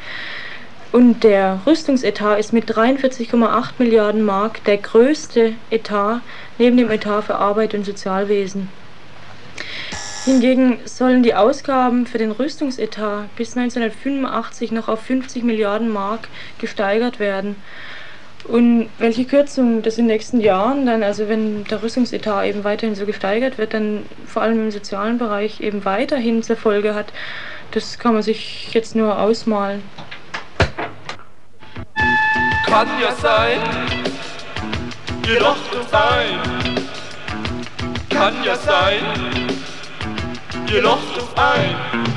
Und 0.91 1.23
der 1.23 1.61
Rüstungsetat 1.67 2.39
ist 2.39 2.53
mit 2.53 2.71
43,8 2.71 3.73
Milliarden 3.79 4.25
Mark 4.25 4.65
der 4.65 4.79
größte 4.79 5.55
Etat 5.71 6.21
neben 6.59 6.77
dem 6.77 6.91
Etat 6.91 7.23
für 7.23 7.37
Arbeit 7.37 7.75
und 7.75 7.85
Sozialwesen. 7.85 8.71
Hingegen 10.29 10.79
sollen 10.85 11.23
die 11.23 11.35
Ausgaben 11.35 12.07
für 12.07 12.19
den 12.19 12.33
Rüstungsetat 12.33 13.35
bis 13.37 13.57
1985 13.57 14.73
noch 14.73 14.87
auf 14.87 15.01
50 15.01 15.43
Milliarden 15.43 15.89
Mark 15.89 16.29
gesteigert 16.59 17.19
werden. 17.19 17.57
Und 18.45 18.91
welche 18.99 19.25
Kürzungen 19.25 19.81
das 19.81 19.97
in 19.97 20.05
den 20.05 20.13
nächsten 20.13 20.43
Jahren 20.43 20.85
dann, 20.85 21.03
also 21.03 21.31
wenn 21.31 21.65
der 21.65 21.83
Rüstungsetat 21.83 22.45
eben 22.45 22.63
weiterhin 22.63 22.95
so 22.95 23.07
gesteigert 23.07 23.57
wird, 23.57 23.73
dann 23.73 24.05
vor 24.27 24.43
allem 24.43 24.65
im 24.65 24.71
sozialen 24.71 25.17
Bereich 25.17 25.63
eben 25.63 25.87
weiterhin 25.87 26.43
zur 26.43 26.57
Folge 26.57 26.95
hat, 26.95 27.07
das 27.71 27.99
kann 27.99 28.13
man 28.13 28.23
sich 28.23 28.75
jetzt 28.75 28.95
nur 28.95 29.19
ausmalen. 29.19 29.83
Kann 32.67 32.89
ja 33.01 33.13
sein, 33.13 33.61
jedoch 35.27 35.57
sein. 35.91 36.39
Kann 38.11 38.35
ja 38.45 38.57
sein, 38.57 39.01
jedoch 40.71 40.99
ein. 41.37 42.08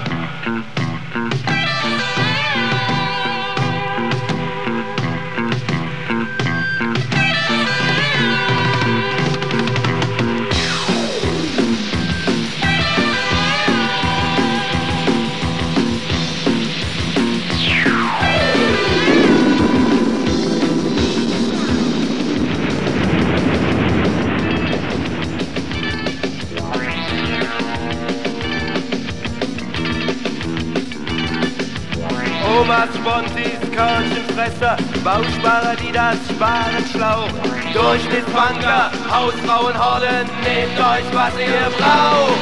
Omas, 32.71 32.95
Spontis, 32.95 33.59
Körnchenfresser, 33.75 34.77
Bausparer, 35.03 35.75
die 35.75 35.91
das 35.91 36.15
Sparen 36.29 36.85
schlau. 36.89 37.27
Durchschnittsbanker, 37.73 38.91
Hausfrauenhorden, 39.11 40.25
nehmt 40.41 40.79
euch, 40.79 41.07
was 41.11 41.33
ihr 41.37 41.67
braucht. 41.77 42.39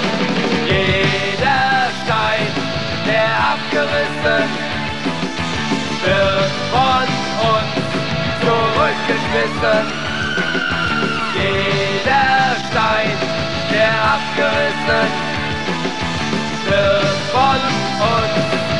Jeder 0.68 1.90
Stein, 2.04 2.46
der 3.08 3.32
abgerissen 3.54 4.46
wird 6.06 6.52
von 6.74 7.08
uns 7.50 7.74
zurückgeschmissen. 8.46 9.82
Jeder 11.34 12.56
Stein, 12.70 13.18
der 13.72 13.94
abgerissen 14.14 15.08
wird 16.70 17.18
von 17.34 17.60
uns 18.06 18.79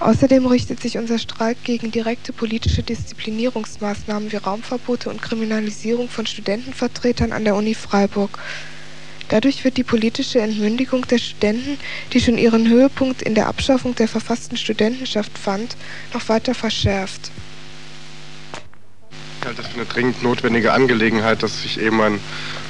Außerdem 0.00 0.46
richtet 0.46 0.80
sich 0.80 0.98
unser 0.98 1.18
Streik 1.18 1.64
gegen 1.64 1.90
direkte 1.90 2.32
politische 2.32 2.82
Disziplinierungsmaßnahmen 2.82 4.30
wie 4.30 4.36
Raumverbote 4.36 5.10
und 5.10 5.20
Kriminalisierung 5.20 6.08
von 6.08 6.26
Studentenvertretern 6.26 7.32
an 7.32 7.44
der 7.44 7.56
Uni 7.56 7.74
Freiburg. 7.74 8.38
Dadurch 9.28 9.64
wird 9.64 9.76
die 9.76 9.82
politische 9.82 10.40
Entmündigung 10.40 11.06
der 11.08 11.18
Studenten, 11.18 11.78
die 12.12 12.20
schon 12.20 12.38
ihren 12.38 12.68
Höhepunkt 12.68 13.22
in 13.22 13.34
der 13.34 13.48
Abschaffung 13.48 13.94
der 13.96 14.06
verfassten 14.06 14.56
Studentenschaft 14.56 15.36
fand, 15.36 15.76
noch 16.14 16.28
weiter 16.28 16.54
verschärft. 16.54 17.32
Ich 19.40 19.46
halte 19.46 19.62
das 19.62 19.70
für 19.72 19.76
eine 19.76 19.86
dringend 19.86 20.22
notwendige 20.22 20.72
Angelegenheit, 20.72 21.42
dass 21.42 21.62
sich 21.62 21.80
eben 21.80 22.00
ein 22.00 22.20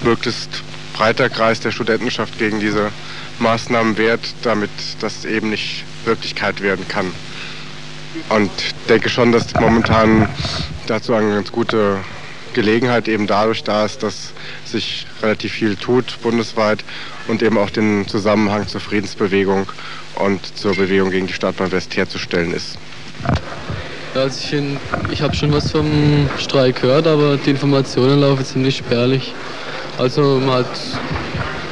möglichst 0.03 0.63
breiter 0.97 1.29
Kreis 1.29 1.61
der 1.61 1.73
Studentenschaft 1.73 2.39
gegen 2.39 2.61
diese 2.61 2.91
Maßnahmen 3.39 3.99
wehrt, 3.99 4.21
damit 4.43 4.71
das 5.01 5.25
eben 5.25 5.51
nicht 5.51 5.85
Wirklichkeit 6.05 6.61
werden 6.63 6.87
kann. 6.89 7.13
Und 8.31 8.51
denke 8.89 9.09
schon, 9.09 9.31
dass 9.31 9.53
momentan 9.55 10.29
dazu 10.87 11.13
eine 11.13 11.35
ganz 11.35 11.53
gute 11.53 11.99
Gelegenheit 12.55 13.09
eben 13.09 13.27
dadurch 13.27 13.63
da 13.63 13.85
ist, 13.85 14.03
dass 14.03 14.33
sich 14.65 15.07
relativ 15.23 15.53
viel 15.53 15.77
tut 15.77 16.19
bundesweit 16.23 16.83
und 17.29 17.43
eben 17.43 17.59
auch 17.59 17.69
den 17.69 18.09
Zusammenhang 18.09 18.67
zur 18.67 18.81
Friedensbewegung 18.81 19.69
und 20.15 20.57
zur 20.57 20.75
Bewegung 20.75 21.11
gegen 21.11 21.27
die 21.27 21.35
Stadtbahn 21.35 21.71
West 21.73 21.95
herzustellen 21.97 22.55
ist. 22.55 22.79
Also 24.15 24.41
ich 24.41 24.63
ich 25.11 25.21
habe 25.21 25.37
schon 25.37 25.53
was 25.53 25.71
vom 25.71 26.31
Streik 26.39 26.81
gehört, 26.81 27.07
aber 27.07 27.37
die 27.37 27.51
Informationen 27.51 28.21
laufen 28.21 28.47
ziemlich 28.47 28.79
spärlich. 28.79 29.35
Also 29.99 30.41
man 30.45 30.59
hat, 30.59 30.67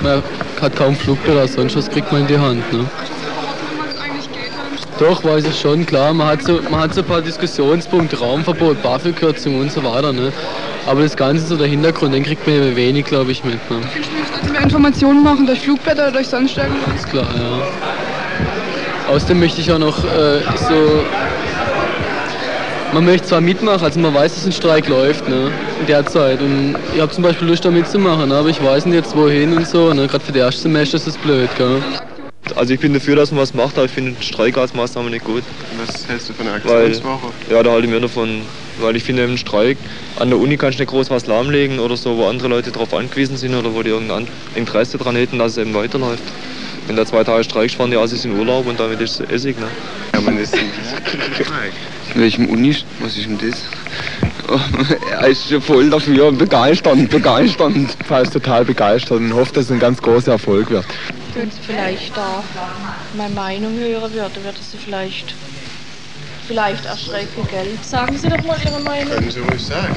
man 0.02 0.22
hat 0.60 0.76
kaum 0.76 0.96
Flugblätter 0.96 1.46
sonst 1.46 1.76
was 1.76 1.90
kriegt 1.90 2.10
man 2.10 2.22
in 2.22 2.26
die 2.26 2.38
Hand. 2.38 2.72
Ne? 2.72 2.86
Doch, 4.98 5.24
weiß 5.24 5.44
ich 5.46 5.60
schon, 5.60 5.84
klar. 5.84 6.14
Man 6.14 6.26
hat 6.28 6.42
so, 6.42 6.60
man 6.70 6.80
hat 6.80 6.94
so 6.94 7.00
ein 7.00 7.06
paar 7.06 7.20
Diskussionspunkte, 7.20 8.18
Raumverbot, 8.18 8.80
BAföG-Kürzung 8.82 9.60
und 9.60 9.72
so 9.72 9.82
weiter. 9.82 10.12
Ne? 10.12 10.32
Aber 10.86 11.02
das 11.02 11.16
Ganze, 11.16 11.46
so 11.46 11.56
der 11.56 11.66
Hintergrund, 11.66 12.14
den 12.14 12.22
kriegt 12.22 12.46
man 12.46 12.56
ja 12.56 12.76
wenig, 12.76 13.04
glaube 13.06 13.32
ich, 13.32 13.42
mit. 13.42 13.58
Ne? 13.70 13.80
Dass 14.40 14.52
wir 14.52 14.60
Informationen 14.60 15.22
machen 15.22 15.46
durch 15.46 15.60
Flugblätter 15.60 16.04
oder 16.04 16.12
durch 16.12 16.28
sonst 16.28 16.56
irgendwas? 16.56 17.04
Klar, 17.10 17.26
ja. 17.36 19.12
Außerdem 19.12 19.40
möchte 19.40 19.60
ich 19.60 19.70
auch 19.72 19.78
noch 19.78 20.04
äh, 20.04 20.40
so. 20.68 21.04
Man 22.94 23.06
möchte 23.06 23.26
zwar 23.26 23.40
mitmachen, 23.40 23.84
also 23.84 23.98
man 23.98 24.14
weiß, 24.14 24.36
dass 24.36 24.46
ein 24.46 24.52
Streik 24.52 24.86
läuft, 24.86 25.28
ne, 25.28 25.50
in 25.80 25.86
der 25.86 26.06
Zeit. 26.06 26.40
Und 26.40 26.76
ich 26.94 27.00
habe 27.00 27.10
zum 27.10 27.24
Beispiel 27.24 27.48
Lust, 27.48 27.64
da 27.64 27.72
mitzumachen, 27.72 28.28
ne, 28.28 28.36
aber 28.36 28.48
ich 28.50 28.62
weiß 28.62 28.86
nicht 28.86 28.94
jetzt 28.94 29.16
wohin 29.16 29.52
und 29.52 29.66
so. 29.66 29.92
Ne, 29.92 30.06
Gerade 30.06 30.24
für 30.24 30.30
die 30.30 30.38
erste 30.38 30.62
Semester 30.62 30.98
ist 30.98 31.08
das 31.08 31.18
blöd, 31.18 31.50
gell. 31.58 31.82
Also 32.54 32.72
ich 32.72 32.78
bin 32.78 32.94
dafür, 32.94 33.16
dass 33.16 33.32
man 33.32 33.40
was 33.40 33.52
macht, 33.52 33.76
aber 33.78 33.86
ich 33.86 33.90
finde 33.90 34.22
Streik 34.22 34.56
als 34.56 34.74
Maßnahme 34.74 35.10
nicht 35.10 35.24
gut. 35.24 35.42
Was 35.84 36.06
hältst 36.06 36.28
du 36.28 36.34
von 36.34 36.46
der 36.46 36.54
Aktionswoche? 36.54 37.32
Weil, 37.48 37.56
ja, 37.56 37.62
da 37.64 37.72
halte 37.72 37.88
ich 37.88 37.92
mir 37.92 38.00
davon, 38.00 38.42
weil 38.80 38.94
ich 38.94 39.02
finde 39.02 39.24
im 39.24 39.38
Streik, 39.38 39.76
an 40.20 40.28
der 40.30 40.38
Uni 40.38 40.56
kannst 40.56 40.78
du 40.78 40.82
nicht 40.82 40.90
groß 40.90 41.10
was 41.10 41.26
lahmlegen 41.26 41.80
oder 41.80 41.96
so, 41.96 42.16
wo 42.16 42.28
andere 42.28 42.46
Leute 42.46 42.70
darauf 42.70 42.94
angewiesen 42.94 43.36
sind 43.36 43.56
oder 43.56 43.74
wo 43.74 43.82
die 43.82 43.90
irgendein 43.90 44.28
Interesse 44.54 44.98
daran 44.98 45.16
hätten, 45.16 45.40
dass 45.40 45.52
es 45.52 45.58
eben 45.58 45.74
weiterläuft. 45.74 46.22
Wenn 46.86 46.94
da 46.94 47.04
zwei 47.04 47.24
Tage 47.24 47.42
Streik 47.42 47.72
fahren 47.72 47.90
die 47.90 47.96
Assis 47.96 48.24
in 48.24 48.38
Urlaub 48.38 48.68
und 48.68 48.78
damit 48.78 49.00
ist 49.00 49.18
es 49.18 49.30
Essig, 49.30 49.58
ne? 49.58 49.66
Ja, 50.12 50.20
man 50.20 50.38
ist 50.38 50.54
in 50.54 50.70
Streik. 51.34 51.72
In 52.14 52.20
welchem 52.20 52.48
Uni? 52.48 52.76
Was 53.00 53.16
ist 53.16 53.26
denn 53.26 53.38
das? 53.38 53.64
er 55.10 55.26
ist 55.26 55.48
schon 55.48 55.60
voll 55.60 55.90
dafür, 55.90 56.30
begeisternd, 56.30 57.10
begeisternd. 57.10 57.96
Er 58.08 58.22
ist 58.22 58.32
total 58.32 58.64
begeistert 58.64 59.18
und 59.18 59.32
hofft, 59.34 59.56
dass 59.56 59.64
es 59.64 59.70
ein 59.72 59.80
ganz 59.80 60.00
großer 60.00 60.32
Erfolg 60.32 60.70
wird. 60.70 60.84
Wenn 61.34 61.50
sie 61.50 61.58
vielleicht 61.66 62.16
da 62.16 62.44
meine 63.16 63.34
Meinung 63.34 63.76
hören 63.76 64.12
würde, 64.12 64.44
würde 64.44 64.58
sie 64.60 64.76
vielleicht, 64.76 65.34
vielleicht 66.46 66.84
erschrecken, 66.84 67.48
gell? 67.50 67.78
Sagen 67.82 68.16
Sie 68.16 68.28
doch 68.28 68.44
mal 68.44 68.58
Ihre 68.64 68.80
Meinung. 68.80 69.14
Können 69.14 69.30
Sie 69.30 69.40
ruhig 69.40 69.62
sagen. 69.62 69.96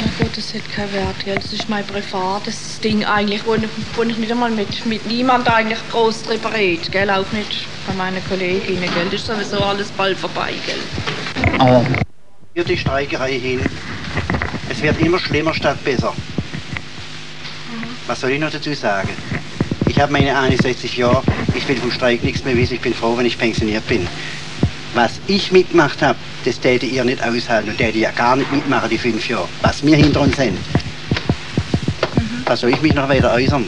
Na 0.00 0.24
gut, 0.24 0.36
das 0.36 0.54
hat 0.54 0.72
keinen 0.74 0.92
Wert, 0.92 1.24
gell? 1.24 1.36
Das 1.36 1.52
ist 1.52 1.68
mein 1.68 1.86
privates 1.86 2.80
Ding 2.80 3.04
eigentlich, 3.04 3.46
wo 3.46 3.54
ich, 3.54 3.62
wo 3.94 4.02
ich 4.02 4.18
nicht 4.18 4.32
einmal 4.32 4.50
mit, 4.50 4.84
mit 4.86 5.06
niemand 5.06 5.48
eigentlich 5.48 5.78
groß 5.92 6.24
drüber 6.24 6.52
rede, 6.52 6.90
gell? 6.90 7.10
Auch 7.10 7.30
nicht 7.30 7.68
bei 7.86 7.94
meinen 7.94 8.22
Kolleginnen, 8.28 8.82
gell? 8.94 9.04
Das 9.10 9.14
ist 9.14 9.26
sowieso 9.26 9.62
alles 9.62 9.88
bald 9.88 10.18
vorbei, 10.18 10.52
gell? 10.66 11.52
Aber 11.58 11.84
für 12.54 12.64
die 12.64 12.76
Streikerei 12.76 13.38
hin, 13.38 13.60
es 14.68 14.82
wird 14.82 15.00
immer 15.00 15.18
schlimmer 15.18 15.54
statt 15.54 15.82
besser. 15.84 16.12
Was 18.06 18.20
soll 18.20 18.32
ich 18.32 18.40
noch 18.40 18.50
dazu 18.50 18.74
sagen? 18.74 19.10
Ich 19.86 20.00
habe 20.00 20.12
meine 20.12 20.36
61 20.36 20.96
Jahre, 20.96 21.22
ich 21.54 21.68
will 21.68 21.76
vom 21.76 21.90
Streik 21.90 22.24
nichts 22.24 22.44
mehr 22.44 22.56
wissen, 22.56 22.74
ich 22.74 22.80
bin 22.80 22.94
froh, 22.94 23.16
wenn 23.16 23.26
ich 23.26 23.38
pensioniert 23.38 23.86
bin. 23.86 24.06
Was 24.94 25.20
ich 25.26 25.52
mitgemacht 25.52 26.02
habe, 26.02 26.18
das 26.44 26.60
täte 26.60 26.86
ihr 26.86 27.04
nicht 27.04 27.22
aushalten 27.22 27.70
und 27.70 27.78
täte 27.78 27.98
ja 27.98 28.10
gar 28.10 28.36
nicht 28.36 28.50
mitmachen, 28.52 28.90
die 28.90 28.98
fünf 28.98 29.28
Jahre. 29.28 29.48
Was 29.62 29.84
wir 29.84 29.96
hinter 29.96 30.20
uns 30.20 30.36
sind. 30.36 30.58
Was 32.46 32.60
soll 32.60 32.70
ich 32.70 32.82
mich 32.82 32.94
noch 32.94 33.08
weiter 33.08 33.32
äußern? 33.32 33.66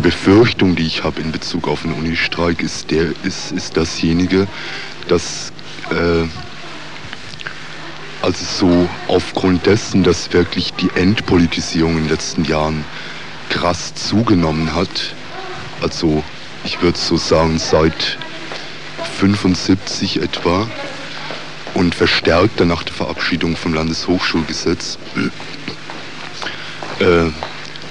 Die 0.00 0.08
Befürchtung, 0.08 0.76
die 0.76 0.86
ich 0.86 1.04
habe 1.04 1.20
in 1.20 1.30
Bezug 1.30 1.68
auf 1.68 1.82
den 1.82 1.92
Unistreik, 1.92 2.62
ist, 2.62 2.90
der, 2.90 3.12
ist, 3.22 3.52
ist 3.52 3.76
dasjenige, 3.76 4.48
dass 5.08 5.52
äh, 5.90 6.26
also 8.22 8.44
so 8.46 8.88
aufgrund 9.08 9.66
dessen, 9.66 10.02
dass 10.02 10.32
wirklich 10.32 10.72
die 10.72 10.88
Entpolitisierung 10.94 11.98
in 11.98 12.04
den 12.04 12.08
letzten 12.08 12.46
Jahren 12.46 12.86
krass 13.50 13.94
zugenommen 13.94 14.74
hat, 14.74 15.14
also 15.82 16.24
ich 16.64 16.80
würde 16.80 16.96
so 16.96 17.18
sagen 17.18 17.58
seit 17.58 18.16
75 19.18 20.22
etwa 20.22 20.66
und 21.74 21.94
verstärkt 21.94 22.64
nach 22.64 22.84
der 22.84 22.94
Verabschiedung 22.94 23.54
vom 23.54 23.74
Landeshochschulgesetz, 23.74 24.96
äh, 27.00 27.28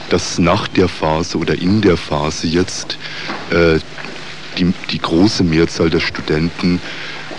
dass 0.10 0.39
nach 0.39 0.67
der 0.67 0.88
Phase 0.88 1.38
oder 1.38 1.58
in 1.60 1.82
der 1.82 1.98
Phase 1.98 2.48
jetzt 2.48 2.98
äh, 3.52 3.80
die, 4.58 4.74
die 4.91 5.00
große 5.00 5.43
Mehrzahl 5.43 5.89
der 5.89 6.00
Studenten 6.00 6.82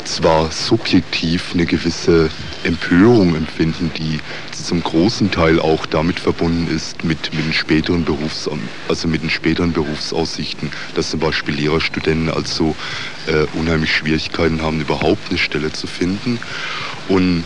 zwar 0.05 0.51
subjektiv 0.51 1.51
eine 1.53 1.67
gewisse 1.67 2.31
Empörung 2.65 3.37
empfinden, 3.37 3.91
die 3.97 4.19
zum 4.53 4.83
großen 4.83 5.31
Teil 5.31 5.61
auch 5.61 5.87
damit 5.87 6.19
verbunden 6.19 6.75
ist 6.75 7.05
mit, 7.05 7.33
mit 7.35 7.45
den 7.45 7.53
späteren 7.53 8.05
Berufs 8.05 8.49
also 8.89 9.09
mit 9.09 9.23
den 9.23 9.31
späteren 9.31 9.73
Berufsaussichten, 9.73 10.71
dass 10.95 11.11
zum 11.11 11.21
Beispiel 11.21 11.55
Lehrerstudenten 11.55 12.31
also 12.31 12.75
äh, 13.27 13.47
unheimlich 13.59 13.95
Schwierigkeiten 13.95 14.63
haben, 14.63 14.81
überhaupt 14.81 15.29
eine 15.29 15.39
Stelle 15.39 15.73
zu 15.73 15.87
finden. 15.87 16.39
Und 17.09 17.45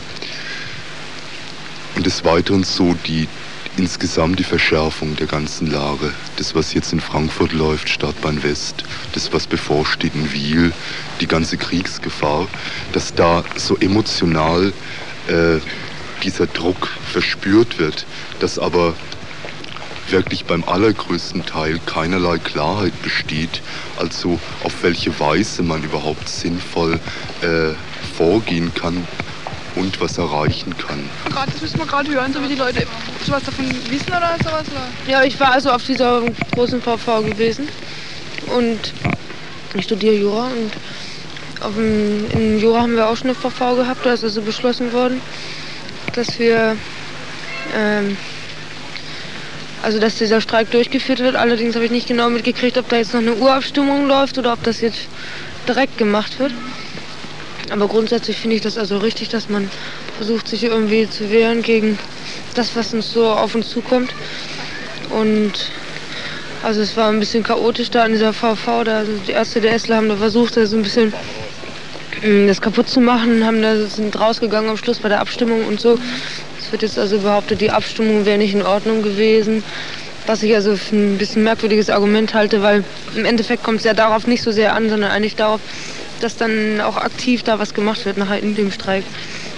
und 1.97 2.07
des 2.07 2.25
Weiteren 2.25 2.65
so 2.65 2.95
die 3.07 3.29
insgesamt 3.77 4.39
die 4.39 4.45
Verschärfung 4.45 5.17
der 5.17 5.27
ganzen 5.27 5.71
Lage. 5.71 6.13
Das, 6.37 6.55
was 6.55 6.75
jetzt 6.75 6.93
in 6.93 7.01
Frankfurt 7.01 7.53
läuft, 7.53 7.89
Stadtbahn 7.89 8.43
West, 8.43 8.85
das, 9.13 9.33
was 9.33 9.47
bevorsteht 9.47 10.15
in 10.15 10.33
Wiel, 10.33 10.73
die 11.21 11.27
ganze 11.27 11.57
Kriegsgefahr, 11.57 12.47
dass 12.93 13.15
da 13.15 13.45
so 13.57 13.77
emotional 13.79 14.73
äh, 15.29 15.59
dieser 16.23 16.47
Druck 16.47 16.89
verspürt 17.13 17.79
wird, 17.79 18.07
dass 18.41 18.59
aber 18.59 18.95
wirklich 20.09 20.45
beim 20.45 20.65
allergrößten 20.65 21.47
Teil 21.47 21.81
keinerlei 21.87 22.39
Klarheit 22.39 23.01
besteht, 23.03 23.63
also 23.97 24.39
auf 24.63 24.83
welche 24.83 25.19
Weise 25.19 25.63
man 25.63 25.83
überhaupt 25.83 26.29
sinnvoll 26.29 27.01
äh, 27.41 27.73
vorgehen 28.17 28.73
kann 28.75 29.07
und 29.77 30.01
was 30.01 30.19
erreichen 30.19 30.75
kann. 30.77 31.09
Gerade, 31.31 31.51
das 31.53 31.61
müssen 31.61 31.79
wir 31.79 31.87
gerade 31.87 32.11
hören, 32.11 32.33
so 32.33 32.43
wie 32.43 32.49
die 32.49 32.55
Leute 32.55 32.87
sowas 33.25 33.43
davon 33.45 33.67
wissen 33.91 34.09
oder 34.09 34.37
sowas. 34.43 34.65
Oder? 34.71 35.13
Ja, 35.13 35.23
ich 35.23 35.39
war 35.41 35.53
also 35.53 35.71
auf 35.71 35.85
dieser 35.85 36.23
großen 36.55 36.81
VV 36.81 37.23
gewesen 37.23 37.69
und 38.55 38.93
ich 39.75 39.85
studiere 39.85 40.15
Jura 40.15 40.47
und 40.47 40.73
auf 41.61 41.75
dem, 41.75 42.31
in 42.31 42.59
Jura 42.59 42.83
haben 42.83 42.95
wir 42.95 43.09
auch 43.09 43.17
schon 43.17 43.29
eine 43.31 43.35
VV 43.35 43.77
gehabt, 43.77 44.05
da 44.05 44.13
ist 44.13 44.25
also 44.25 44.43
beschlossen 44.43 44.93
worden, 44.93 45.21
dass 46.15 46.39
wir 46.39 46.77
ähm, 47.75 48.17
also 49.83 49.99
dass 49.99 50.17
dieser 50.17 50.41
Streik 50.41 50.71
durchgeführt 50.71 51.19
wird. 51.19 51.37
Allerdings 51.37 51.75
habe 51.75 51.85
ich 51.85 51.91
nicht 51.91 52.09
genau 52.09 52.31
mitgekriegt, 52.31 52.79
ob 52.79 52.89
da 52.89 52.97
jetzt 52.97 53.13
noch 53.13 53.21
eine 53.21 53.35
Urabstimmung 53.35 54.07
läuft 54.07 54.39
oder 54.39 54.55
ob 54.55 54.63
das 54.63 54.81
jetzt 54.81 55.09
direkt 55.69 55.99
gemacht 55.99 56.39
wird. 56.39 56.53
Aber 57.75 57.89
grundsätzlich 57.89 58.37
finde 58.37 58.55
ich 58.55 58.63
das 58.63 58.79
also 58.79 58.99
richtig, 58.99 59.31
dass 59.31 59.49
man 59.49 59.69
versucht, 60.17 60.47
sich 60.47 60.63
irgendwie 60.63 61.11
zu 61.11 61.29
wehren 61.29 61.61
gegen 61.61 61.99
das, 62.55 62.77
was 62.77 62.95
uns 62.95 63.11
so 63.11 63.27
auf 63.27 63.57
uns 63.57 63.69
zukommt. 63.69 64.15
Und 65.11 65.73
also 66.63 66.81
es 66.81 66.97
war 66.97 67.09
ein 67.09 67.19
bisschen 67.19 67.43
chaotisch 67.43 67.91
da 67.91 68.07
in 68.07 68.13
dieser 68.13 68.33
VV. 68.33 68.85
Da 68.85 68.99
also 68.99 69.11
die 69.27 69.33
Ärzte 69.33 69.61
der 69.61 69.73
Essler 69.73 69.97
haben 69.97 70.09
da 70.09 70.15
versucht, 70.15 70.57
da 70.57 70.65
so 70.67 70.77
ein 70.77 70.85
bisschen 70.85 71.13
mm, 72.23 72.47
das 72.47 72.61
kaputt 72.61 72.89
zu 72.89 73.01
machen, 73.01 73.45
haben 73.45 73.61
da 73.61 73.77
sind 73.87 74.21
rausgegangen 74.21 74.71
am 74.71 74.77
Schluss 74.77 75.01
bei 75.01 75.09
der 75.09 75.21
Abstimmung 75.21 75.67
und 75.67 75.81
so. 75.81 75.99
Es 76.61 76.71
wird 76.71 76.83
jetzt 76.83 76.97
also 76.97 77.19
behauptet, 77.19 77.61
die 77.61 77.73
Abstimmung 77.73 78.25
wäre 78.25 78.39
nicht 78.39 78.55
in 78.55 78.63
Ordnung 78.63 79.03
gewesen. 79.03 79.65
Was 80.29 80.45
ich 80.45 80.55
also 80.55 80.77
für 80.77 80.95
ein 80.95 81.19
bisschen 81.19 81.43
merkwürdiges 81.43 81.91
Argument 81.91 82.35
halte, 82.35 82.63
weil 82.63 82.85
im 83.17 83.25
Endeffekt 83.25 83.65
kommt 83.65 83.79
es 83.79 83.85
ja 83.85 83.95
darauf 83.95 84.29
nicht 84.29 84.45
so 84.45 84.53
sehr 84.53 84.75
an, 84.75 84.89
sondern 84.89 85.11
eigentlich 85.11 85.35
darauf, 85.35 85.61
dass 86.25 86.37
dann 86.37 86.81
auch 86.81 86.97
aktiv 86.97 87.43
da 87.43 87.59
was 87.59 87.75
gemacht 87.75 88.05
wird 88.07 88.17
nachher 88.17 88.41
in 88.41 88.55
dem 88.55 88.73
Streik. 88.73 89.05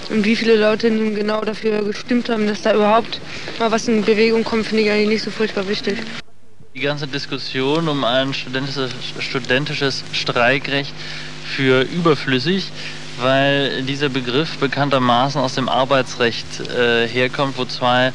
Und 0.09 0.25
wie 0.25 0.35
viele 0.35 0.55
Leute 0.55 0.91
nun 0.91 1.15
genau 1.15 1.41
dafür 1.41 1.83
gestimmt 1.83 2.29
haben, 2.29 2.47
dass 2.47 2.61
da 2.61 2.73
überhaupt 2.73 3.19
mal 3.57 3.71
was 3.71 3.87
in 3.87 4.03
Bewegung 4.03 4.43
kommt, 4.43 4.67
finde 4.67 4.83
ich 4.83 4.91
eigentlich 4.91 5.07
nicht 5.07 5.23
so 5.23 5.31
furchtbar 5.31 5.67
wichtig. 5.67 5.97
Die 6.75 6.81
ganze 6.81 7.07
Diskussion 7.07 7.87
um 7.87 8.03
ein 8.03 8.33
studentisches, 8.33 8.91
studentisches 9.19 10.03
Streikrecht 10.11 10.93
für 11.45 11.81
überflüssig, 11.81 12.71
weil 13.19 13.83
dieser 13.83 14.09
Begriff 14.09 14.57
bekanntermaßen 14.57 15.41
aus 15.41 15.55
dem 15.55 15.69
Arbeitsrecht 15.69 16.59
äh, 16.69 17.07
herkommt, 17.07 17.57
wo 17.57 17.65
zwei 17.65 18.11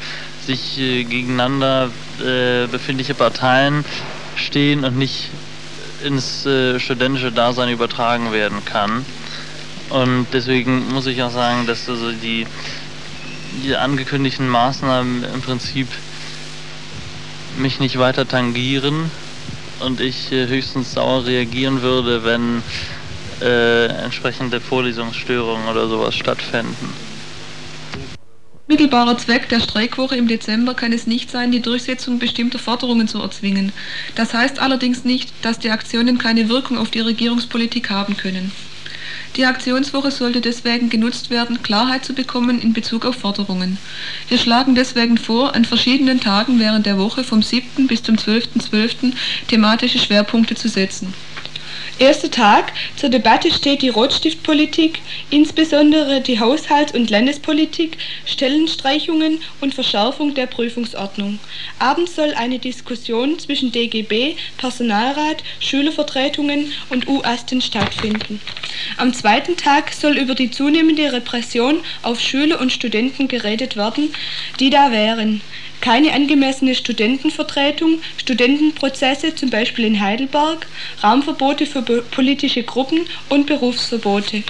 sich 0.46 0.78
äh, 0.78 1.04
gegeneinander 1.04 1.90
äh, 2.20 2.66
befindliche 2.66 3.14
Parteien 3.14 3.84
stehen 4.36 4.84
und 4.84 4.96
nicht 4.96 5.30
ins 6.02 6.46
äh, 6.46 6.78
studentische 6.78 7.32
Dasein 7.32 7.68
übertragen 7.68 8.32
werden 8.32 8.64
kann. 8.64 9.04
Und 9.90 10.26
deswegen 10.32 10.88
muss 10.92 11.06
ich 11.06 11.22
auch 11.22 11.30
sagen, 11.30 11.66
dass 11.66 11.88
also 11.88 12.12
die, 12.12 12.46
die 13.62 13.76
angekündigten 13.76 14.48
Maßnahmen 14.48 15.24
im 15.24 15.42
Prinzip 15.42 15.88
mich 17.58 17.80
nicht 17.80 17.98
weiter 17.98 18.26
tangieren 18.26 19.10
und 19.80 20.00
ich 20.00 20.32
äh, 20.32 20.46
höchstens 20.46 20.92
sauer 20.92 21.26
reagieren 21.26 21.82
würde, 21.82 22.24
wenn 22.24 22.62
äh, 23.42 23.86
entsprechende 23.86 24.60
Vorlesungsstörungen 24.60 25.68
oder 25.68 25.88
sowas 25.88 26.14
stattfänden. 26.14 27.11
Mittelbarer 28.68 29.18
Zweck 29.18 29.48
der 29.48 29.58
Streikwoche 29.58 30.14
im 30.14 30.28
Dezember 30.28 30.74
kann 30.74 30.92
es 30.92 31.08
nicht 31.08 31.32
sein, 31.32 31.50
die 31.50 31.60
Durchsetzung 31.60 32.20
bestimmter 32.20 32.60
Forderungen 32.60 33.08
zu 33.08 33.20
erzwingen. 33.20 33.72
Das 34.14 34.34
heißt 34.34 34.60
allerdings 34.60 35.04
nicht, 35.04 35.32
dass 35.42 35.58
die 35.58 35.70
Aktionen 35.70 36.16
keine 36.16 36.48
Wirkung 36.48 36.78
auf 36.78 36.90
die 36.90 37.00
Regierungspolitik 37.00 37.90
haben 37.90 38.16
können. 38.16 38.52
Die 39.34 39.46
Aktionswoche 39.46 40.12
sollte 40.12 40.40
deswegen 40.40 40.90
genutzt 40.90 41.30
werden, 41.30 41.62
Klarheit 41.62 42.04
zu 42.04 42.12
bekommen 42.12 42.60
in 42.60 42.72
Bezug 42.72 43.04
auf 43.04 43.16
Forderungen. 43.16 43.78
Wir 44.28 44.38
schlagen 44.38 44.76
deswegen 44.76 45.18
vor, 45.18 45.56
an 45.56 45.64
verschiedenen 45.64 46.20
Tagen 46.20 46.60
während 46.60 46.86
der 46.86 46.98
Woche 46.98 47.24
vom 47.24 47.42
7. 47.42 47.88
bis 47.88 48.02
zum 48.02 48.16
12.12. 48.16 48.70
.12. 48.70 49.12
thematische 49.48 49.98
Schwerpunkte 49.98 50.54
zu 50.54 50.68
setzen. 50.68 51.14
Erster 51.98 52.30
Tag. 52.30 52.72
Zur 52.96 53.10
Debatte 53.10 53.52
steht 53.52 53.82
die 53.82 53.90
Rotstiftpolitik, 53.90 55.00
insbesondere 55.30 56.20
die 56.20 56.40
Haushalts- 56.40 56.94
und 56.94 57.10
Landespolitik, 57.10 57.98
Stellenstreichungen 58.24 59.40
und 59.60 59.74
Verschärfung 59.74 60.34
der 60.34 60.46
Prüfungsordnung. 60.46 61.38
Abends 61.78 62.16
soll 62.16 62.34
eine 62.34 62.58
Diskussion 62.58 63.38
zwischen 63.38 63.72
DGB, 63.72 64.36
Personalrat, 64.56 65.44
Schülervertretungen 65.60 66.72
und 66.90 67.06
UASTEN 67.06 67.60
stattfinden. 67.60 68.40
Am 68.96 69.12
zweiten 69.12 69.56
Tag 69.56 69.92
soll 69.92 70.16
über 70.16 70.34
die 70.34 70.50
zunehmende 70.50 71.12
Repression 71.12 71.80
auf 72.02 72.20
Schüler 72.20 72.60
und 72.60 72.72
Studenten 72.72 73.28
geredet 73.28 73.76
werden, 73.76 74.12
die 74.58 74.70
da 74.70 74.90
wären 74.90 75.40
keine 75.82 76.12
angemessene 76.12 76.74
Studentenvertretung, 76.74 78.00
Studentenprozesse 78.16 79.34
zum 79.34 79.50
Beispiel 79.50 79.84
in 79.84 80.00
Heidelberg, 80.00 80.66
Raumverbote 81.02 81.66
für 81.66 81.82
politische 81.82 82.62
Gruppen 82.62 83.00
und 83.28 83.46
Berufsverbote. 83.46 84.44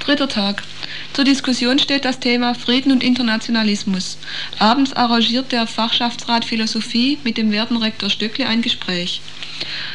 Dritter 0.00 0.28
Tag. 0.28 0.64
Zur 1.12 1.24
Diskussion 1.24 1.78
steht 1.78 2.04
das 2.04 2.18
Thema 2.18 2.54
Frieden 2.54 2.90
und 2.90 3.04
Internationalismus. 3.04 4.18
Abends 4.58 4.92
arrangiert 4.92 5.52
der 5.52 5.66
Fachschaftsrat 5.66 6.44
Philosophie 6.44 7.18
mit 7.22 7.38
dem 7.38 7.52
Wertenrektor 7.52 8.10
Stöckle 8.10 8.46
ein 8.46 8.60
Gespräch. 8.60 9.20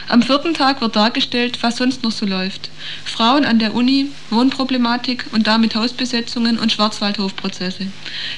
Am 0.07 0.21
vierten 0.21 0.53
Tag 0.53 0.79
wird 0.79 0.95
dargestellt, 0.95 1.57
was 1.61 1.77
sonst 1.77 2.01
noch 2.03 2.11
so 2.11 2.25
läuft. 2.25 2.69
Frauen 3.03 3.43
an 3.43 3.59
der 3.59 3.75
Uni, 3.75 4.07
Wohnproblematik 4.29 5.25
und 5.33 5.47
damit 5.47 5.75
Hausbesetzungen 5.75 6.57
und 6.57 6.71
Schwarzwaldhofprozesse, 6.71 7.87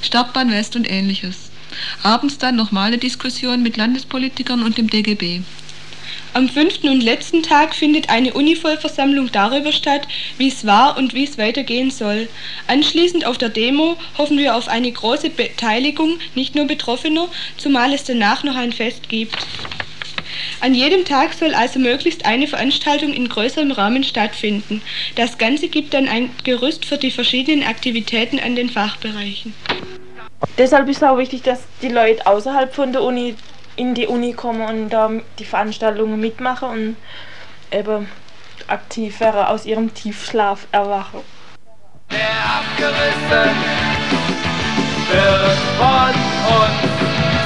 Stadtbahn 0.02 0.50
West 0.52 0.76
und 0.76 0.90
ähnliches. 0.90 1.49
Abends 2.04 2.38
dann 2.38 2.56
nochmal 2.56 2.88
eine 2.88 2.98
Diskussion 2.98 3.62
mit 3.62 3.78
Landespolitikern 3.78 4.64
und 4.64 4.78
dem 4.78 4.90
DGB. 4.90 5.42
Am 6.34 6.48
fünften 6.48 6.90
und 6.90 7.02
letzten 7.02 7.42
Tag 7.42 7.74
findet 7.74 8.10
eine 8.10 8.34
Univollversammlung 8.34 9.32
darüber 9.32 9.72
statt, 9.72 10.08
wie 10.38 10.48
es 10.48 10.66
war 10.66 10.98
und 10.98 11.14
wie 11.14 11.24
es 11.24 11.38
weitergehen 11.38 11.90
soll. 11.90 12.30
Anschließend 12.68 13.26
auf 13.26 13.38
der 13.38 13.50
Demo 13.50 13.98
hoffen 14.18 14.38
wir 14.38 14.56
auf 14.56 14.68
eine 14.68 14.92
große 14.92 15.32
Beteiligung 15.32 16.20
nicht 16.36 16.56
nur 16.56 16.66
Betroffener, 16.66 17.30
zumal 17.58 17.94
es 17.94 18.04
danach 18.04 18.44
noch 18.44 18.56
ein 18.56 18.72
Fest 18.72 19.10
gibt. 19.10 19.38
An 20.62 20.76
jedem 20.76 21.06
Tag 21.06 21.34
soll 21.34 21.54
also 21.54 21.80
möglichst 21.80 22.26
eine 22.26 22.48
Veranstaltung 22.48 23.14
in 23.14 23.28
größerem 23.28 23.72
Rahmen 23.72 24.04
stattfinden. 24.04 24.82
Das 25.16 25.38
Ganze 25.38 25.68
gibt 25.68 25.94
dann 25.94 26.08
ein 26.08 26.30
Gerüst 26.44 26.86
für 26.86 26.98
die 26.98 27.12
verschiedenen 27.12 27.64
Aktivitäten 27.64 28.40
an 28.40 28.56
den 28.56 28.70
Fachbereichen. 28.70 29.54
Deshalb 30.58 30.88
ist 30.90 30.98
es 30.98 31.04
auch 31.04 31.18
wichtig, 31.18 31.44
dass 31.44 31.62
die 31.82 31.90
Leute 31.90 32.26
außerhalb 32.26 32.74
von 32.74 32.92
der 32.92 33.04
Uni 33.04 33.36
in 33.76 33.94
die 33.94 34.08
Uni 34.08 34.34
kommen 34.34 34.62
und 34.62 34.90
da 34.90 35.10
die 35.38 35.46
Veranstaltungen 35.46 36.20
mitmachen 36.20 36.70
und 36.70 36.96
eben 37.72 38.10
aktiv 38.68 39.22
aus 39.22 39.66
ihrem 39.66 39.94
Tiefschlaf 39.94 40.68
erwachen. 40.72 41.22
Der 42.12 42.20
abgerissen 42.20 43.56
wird 45.10 45.60
von 45.78 46.14
uns 46.60 46.78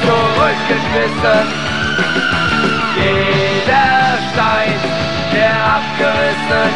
zurückgeschmissen. 0.02 1.48
Jeder 2.96 4.18
Stein, 4.32 4.80
der 5.34 5.54
abgerissen 5.78 6.70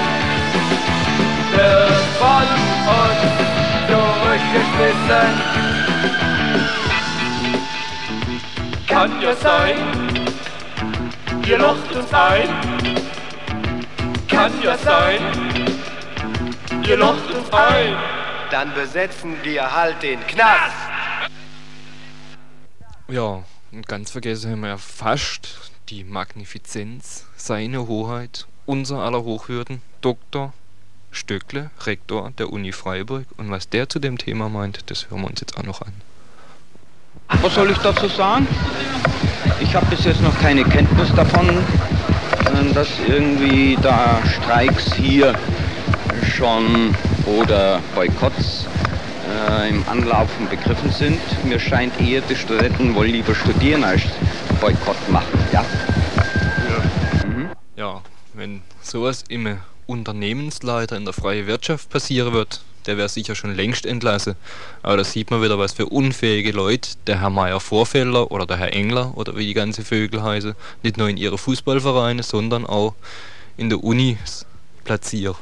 wird 1.56 2.06
von 2.20 2.48
uns 2.94 3.20
zurückgeschmissen. 3.88 5.67
Kann 8.98 9.22
ja 9.22 9.36
sein, 9.36 9.78
ihr 11.48 11.60
locht 11.60 11.96
uns 11.96 12.12
ein. 12.12 12.50
Kann 14.28 14.52
ja 14.64 14.76
sein, 14.76 15.20
ihr 16.84 16.98
locht 16.98 17.32
uns 17.32 17.48
ein. 17.52 17.96
Dann 18.50 18.74
besetzen 18.74 19.36
wir 19.44 19.72
halt 19.72 20.02
den 20.02 20.20
Knast. 20.26 20.76
Ja, 23.08 23.44
und 23.72 23.88
ganz 23.88 24.10
vergessen 24.10 24.50
haben 24.50 24.62
wir 24.62 24.70
ja 24.70 24.78
fast 24.80 25.72
die 25.90 26.04
Magnifizenz, 26.04 27.28
seine 27.36 27.88
Hoheit, 27.88 28.48
unser 28.66 29.04
aller 29.04 29.24
Hochwürden, 29.24 29.84
Dr. 30.02 30.54
Stöckle, 31.12 31.70
Rektor 31.82 32.32
der 32.32 32.52
Uni 32.52 32.72
Freiburg. 32.72 33.28
Und 33.38 33.52
was 33.52 33.70
der 33.70 33.90
zu 33.90 34.00
dem 34.00 34.18
Thema 34.18 34.50
meint, 34.50 34.90
das 34.90 35.12
hören 35.12 35.22
wir 35.22 35.28
uns 35.28 35.42
jetzt 35.42 35.56
auch 35.56 35.64
noch 35.64 35.84
an. 35.84 35.94
Was 37.42 37.54
soll 37.54 37.72
ich 37.72 37.78
dazu 37.78 38.08
sagen? 38.08 38.48
Ich 39.60 39.76
habe 39.76 39.86
bis 39.88 40.04
jetzt 40.06 40.22
noch 40.22 40.38
keine 40.40 40.64
Kenntnis 40.64 41.14
davon, 41.16 41.50
dass 42.74 42.90
irgendwie 43.08 43.78
da 43.82 44.22
Streiks 44.26 44.94
hier 44.94 45.34
schon 46.36 46.96
oder 47.26 47.80
Boykotts 47.96 48.68
äh, 49.50 49.70
im 49.70 49.84
Anlaufen 49.88 50.48
begriffen 50.50 50.92
sind. 50.92 51.20
Mir 51.44 51.60
scheint 51.60 52.00
eher, 52.00 52.22
die 52.22 52.36
Studenten 52.36 52.96
wollen 52.96 53.12
lieber 53.12 53.36
studieren 53.36 53.84
als 53.84 54.04
Boykott 54.62 55.10
machen. 55.10 55.28
Ja, 55.52 55.66
ja. 56.70 57.28
Mhm. 57.28 57.50
ja 57.76 58.02
wenn 58.34 58.62
sowas 58.82 59.24
im 59.28 59.58
Unternehmensleiter 59.86 60.98
in 60.98 61.06
der 61.06 61.14
freien 61.14 61.48
Wirtschaft 61.48 61.90
passieren 61.90 62.34
wird, 62.34 62.62
der 62.88 62.98
wäre 62.98 63.10
sicher 63.10 63.36
schon 63.36 63.54
längst 63.56 63.86
entlassen. 63.86 64.36
Aber 64.82 64.98
da 64.98 65.04
sieht 65.04 65.30
man 65.30 65.42
wieder, 65.42 65.60
was 65.60 65.74
für 65.74 65.86
unfähige 65.86 66.52
Leute 66.52 66.92
der 67.06 67.22
Herr 67.22 67.30
Meier 67.30 67.60
Vorfelder 67.60 68.32
oder 68.32 68.46
der 68.46 68.58
Herr 68.58 68.74
Engler 68.74 69.16
oder 69.16 69.36
wie 69.36 69.46
die 69.46 69.54
ganze 69.54 69.84
Vögel 69.84 70.24
heißen, 70.24 70.56
nicht 70.84 70.98
nur 70.98 71.10
in 71.10 71.18
ihre 71.18 71.38
Fußballvereine, 71.38 72.24
sondern 72.24 72.66
auch 72.66 72.96
in 73.58 73.70
der 73.70 73.84
Uni 73.84 74.18
platzieren. 74.84 75.36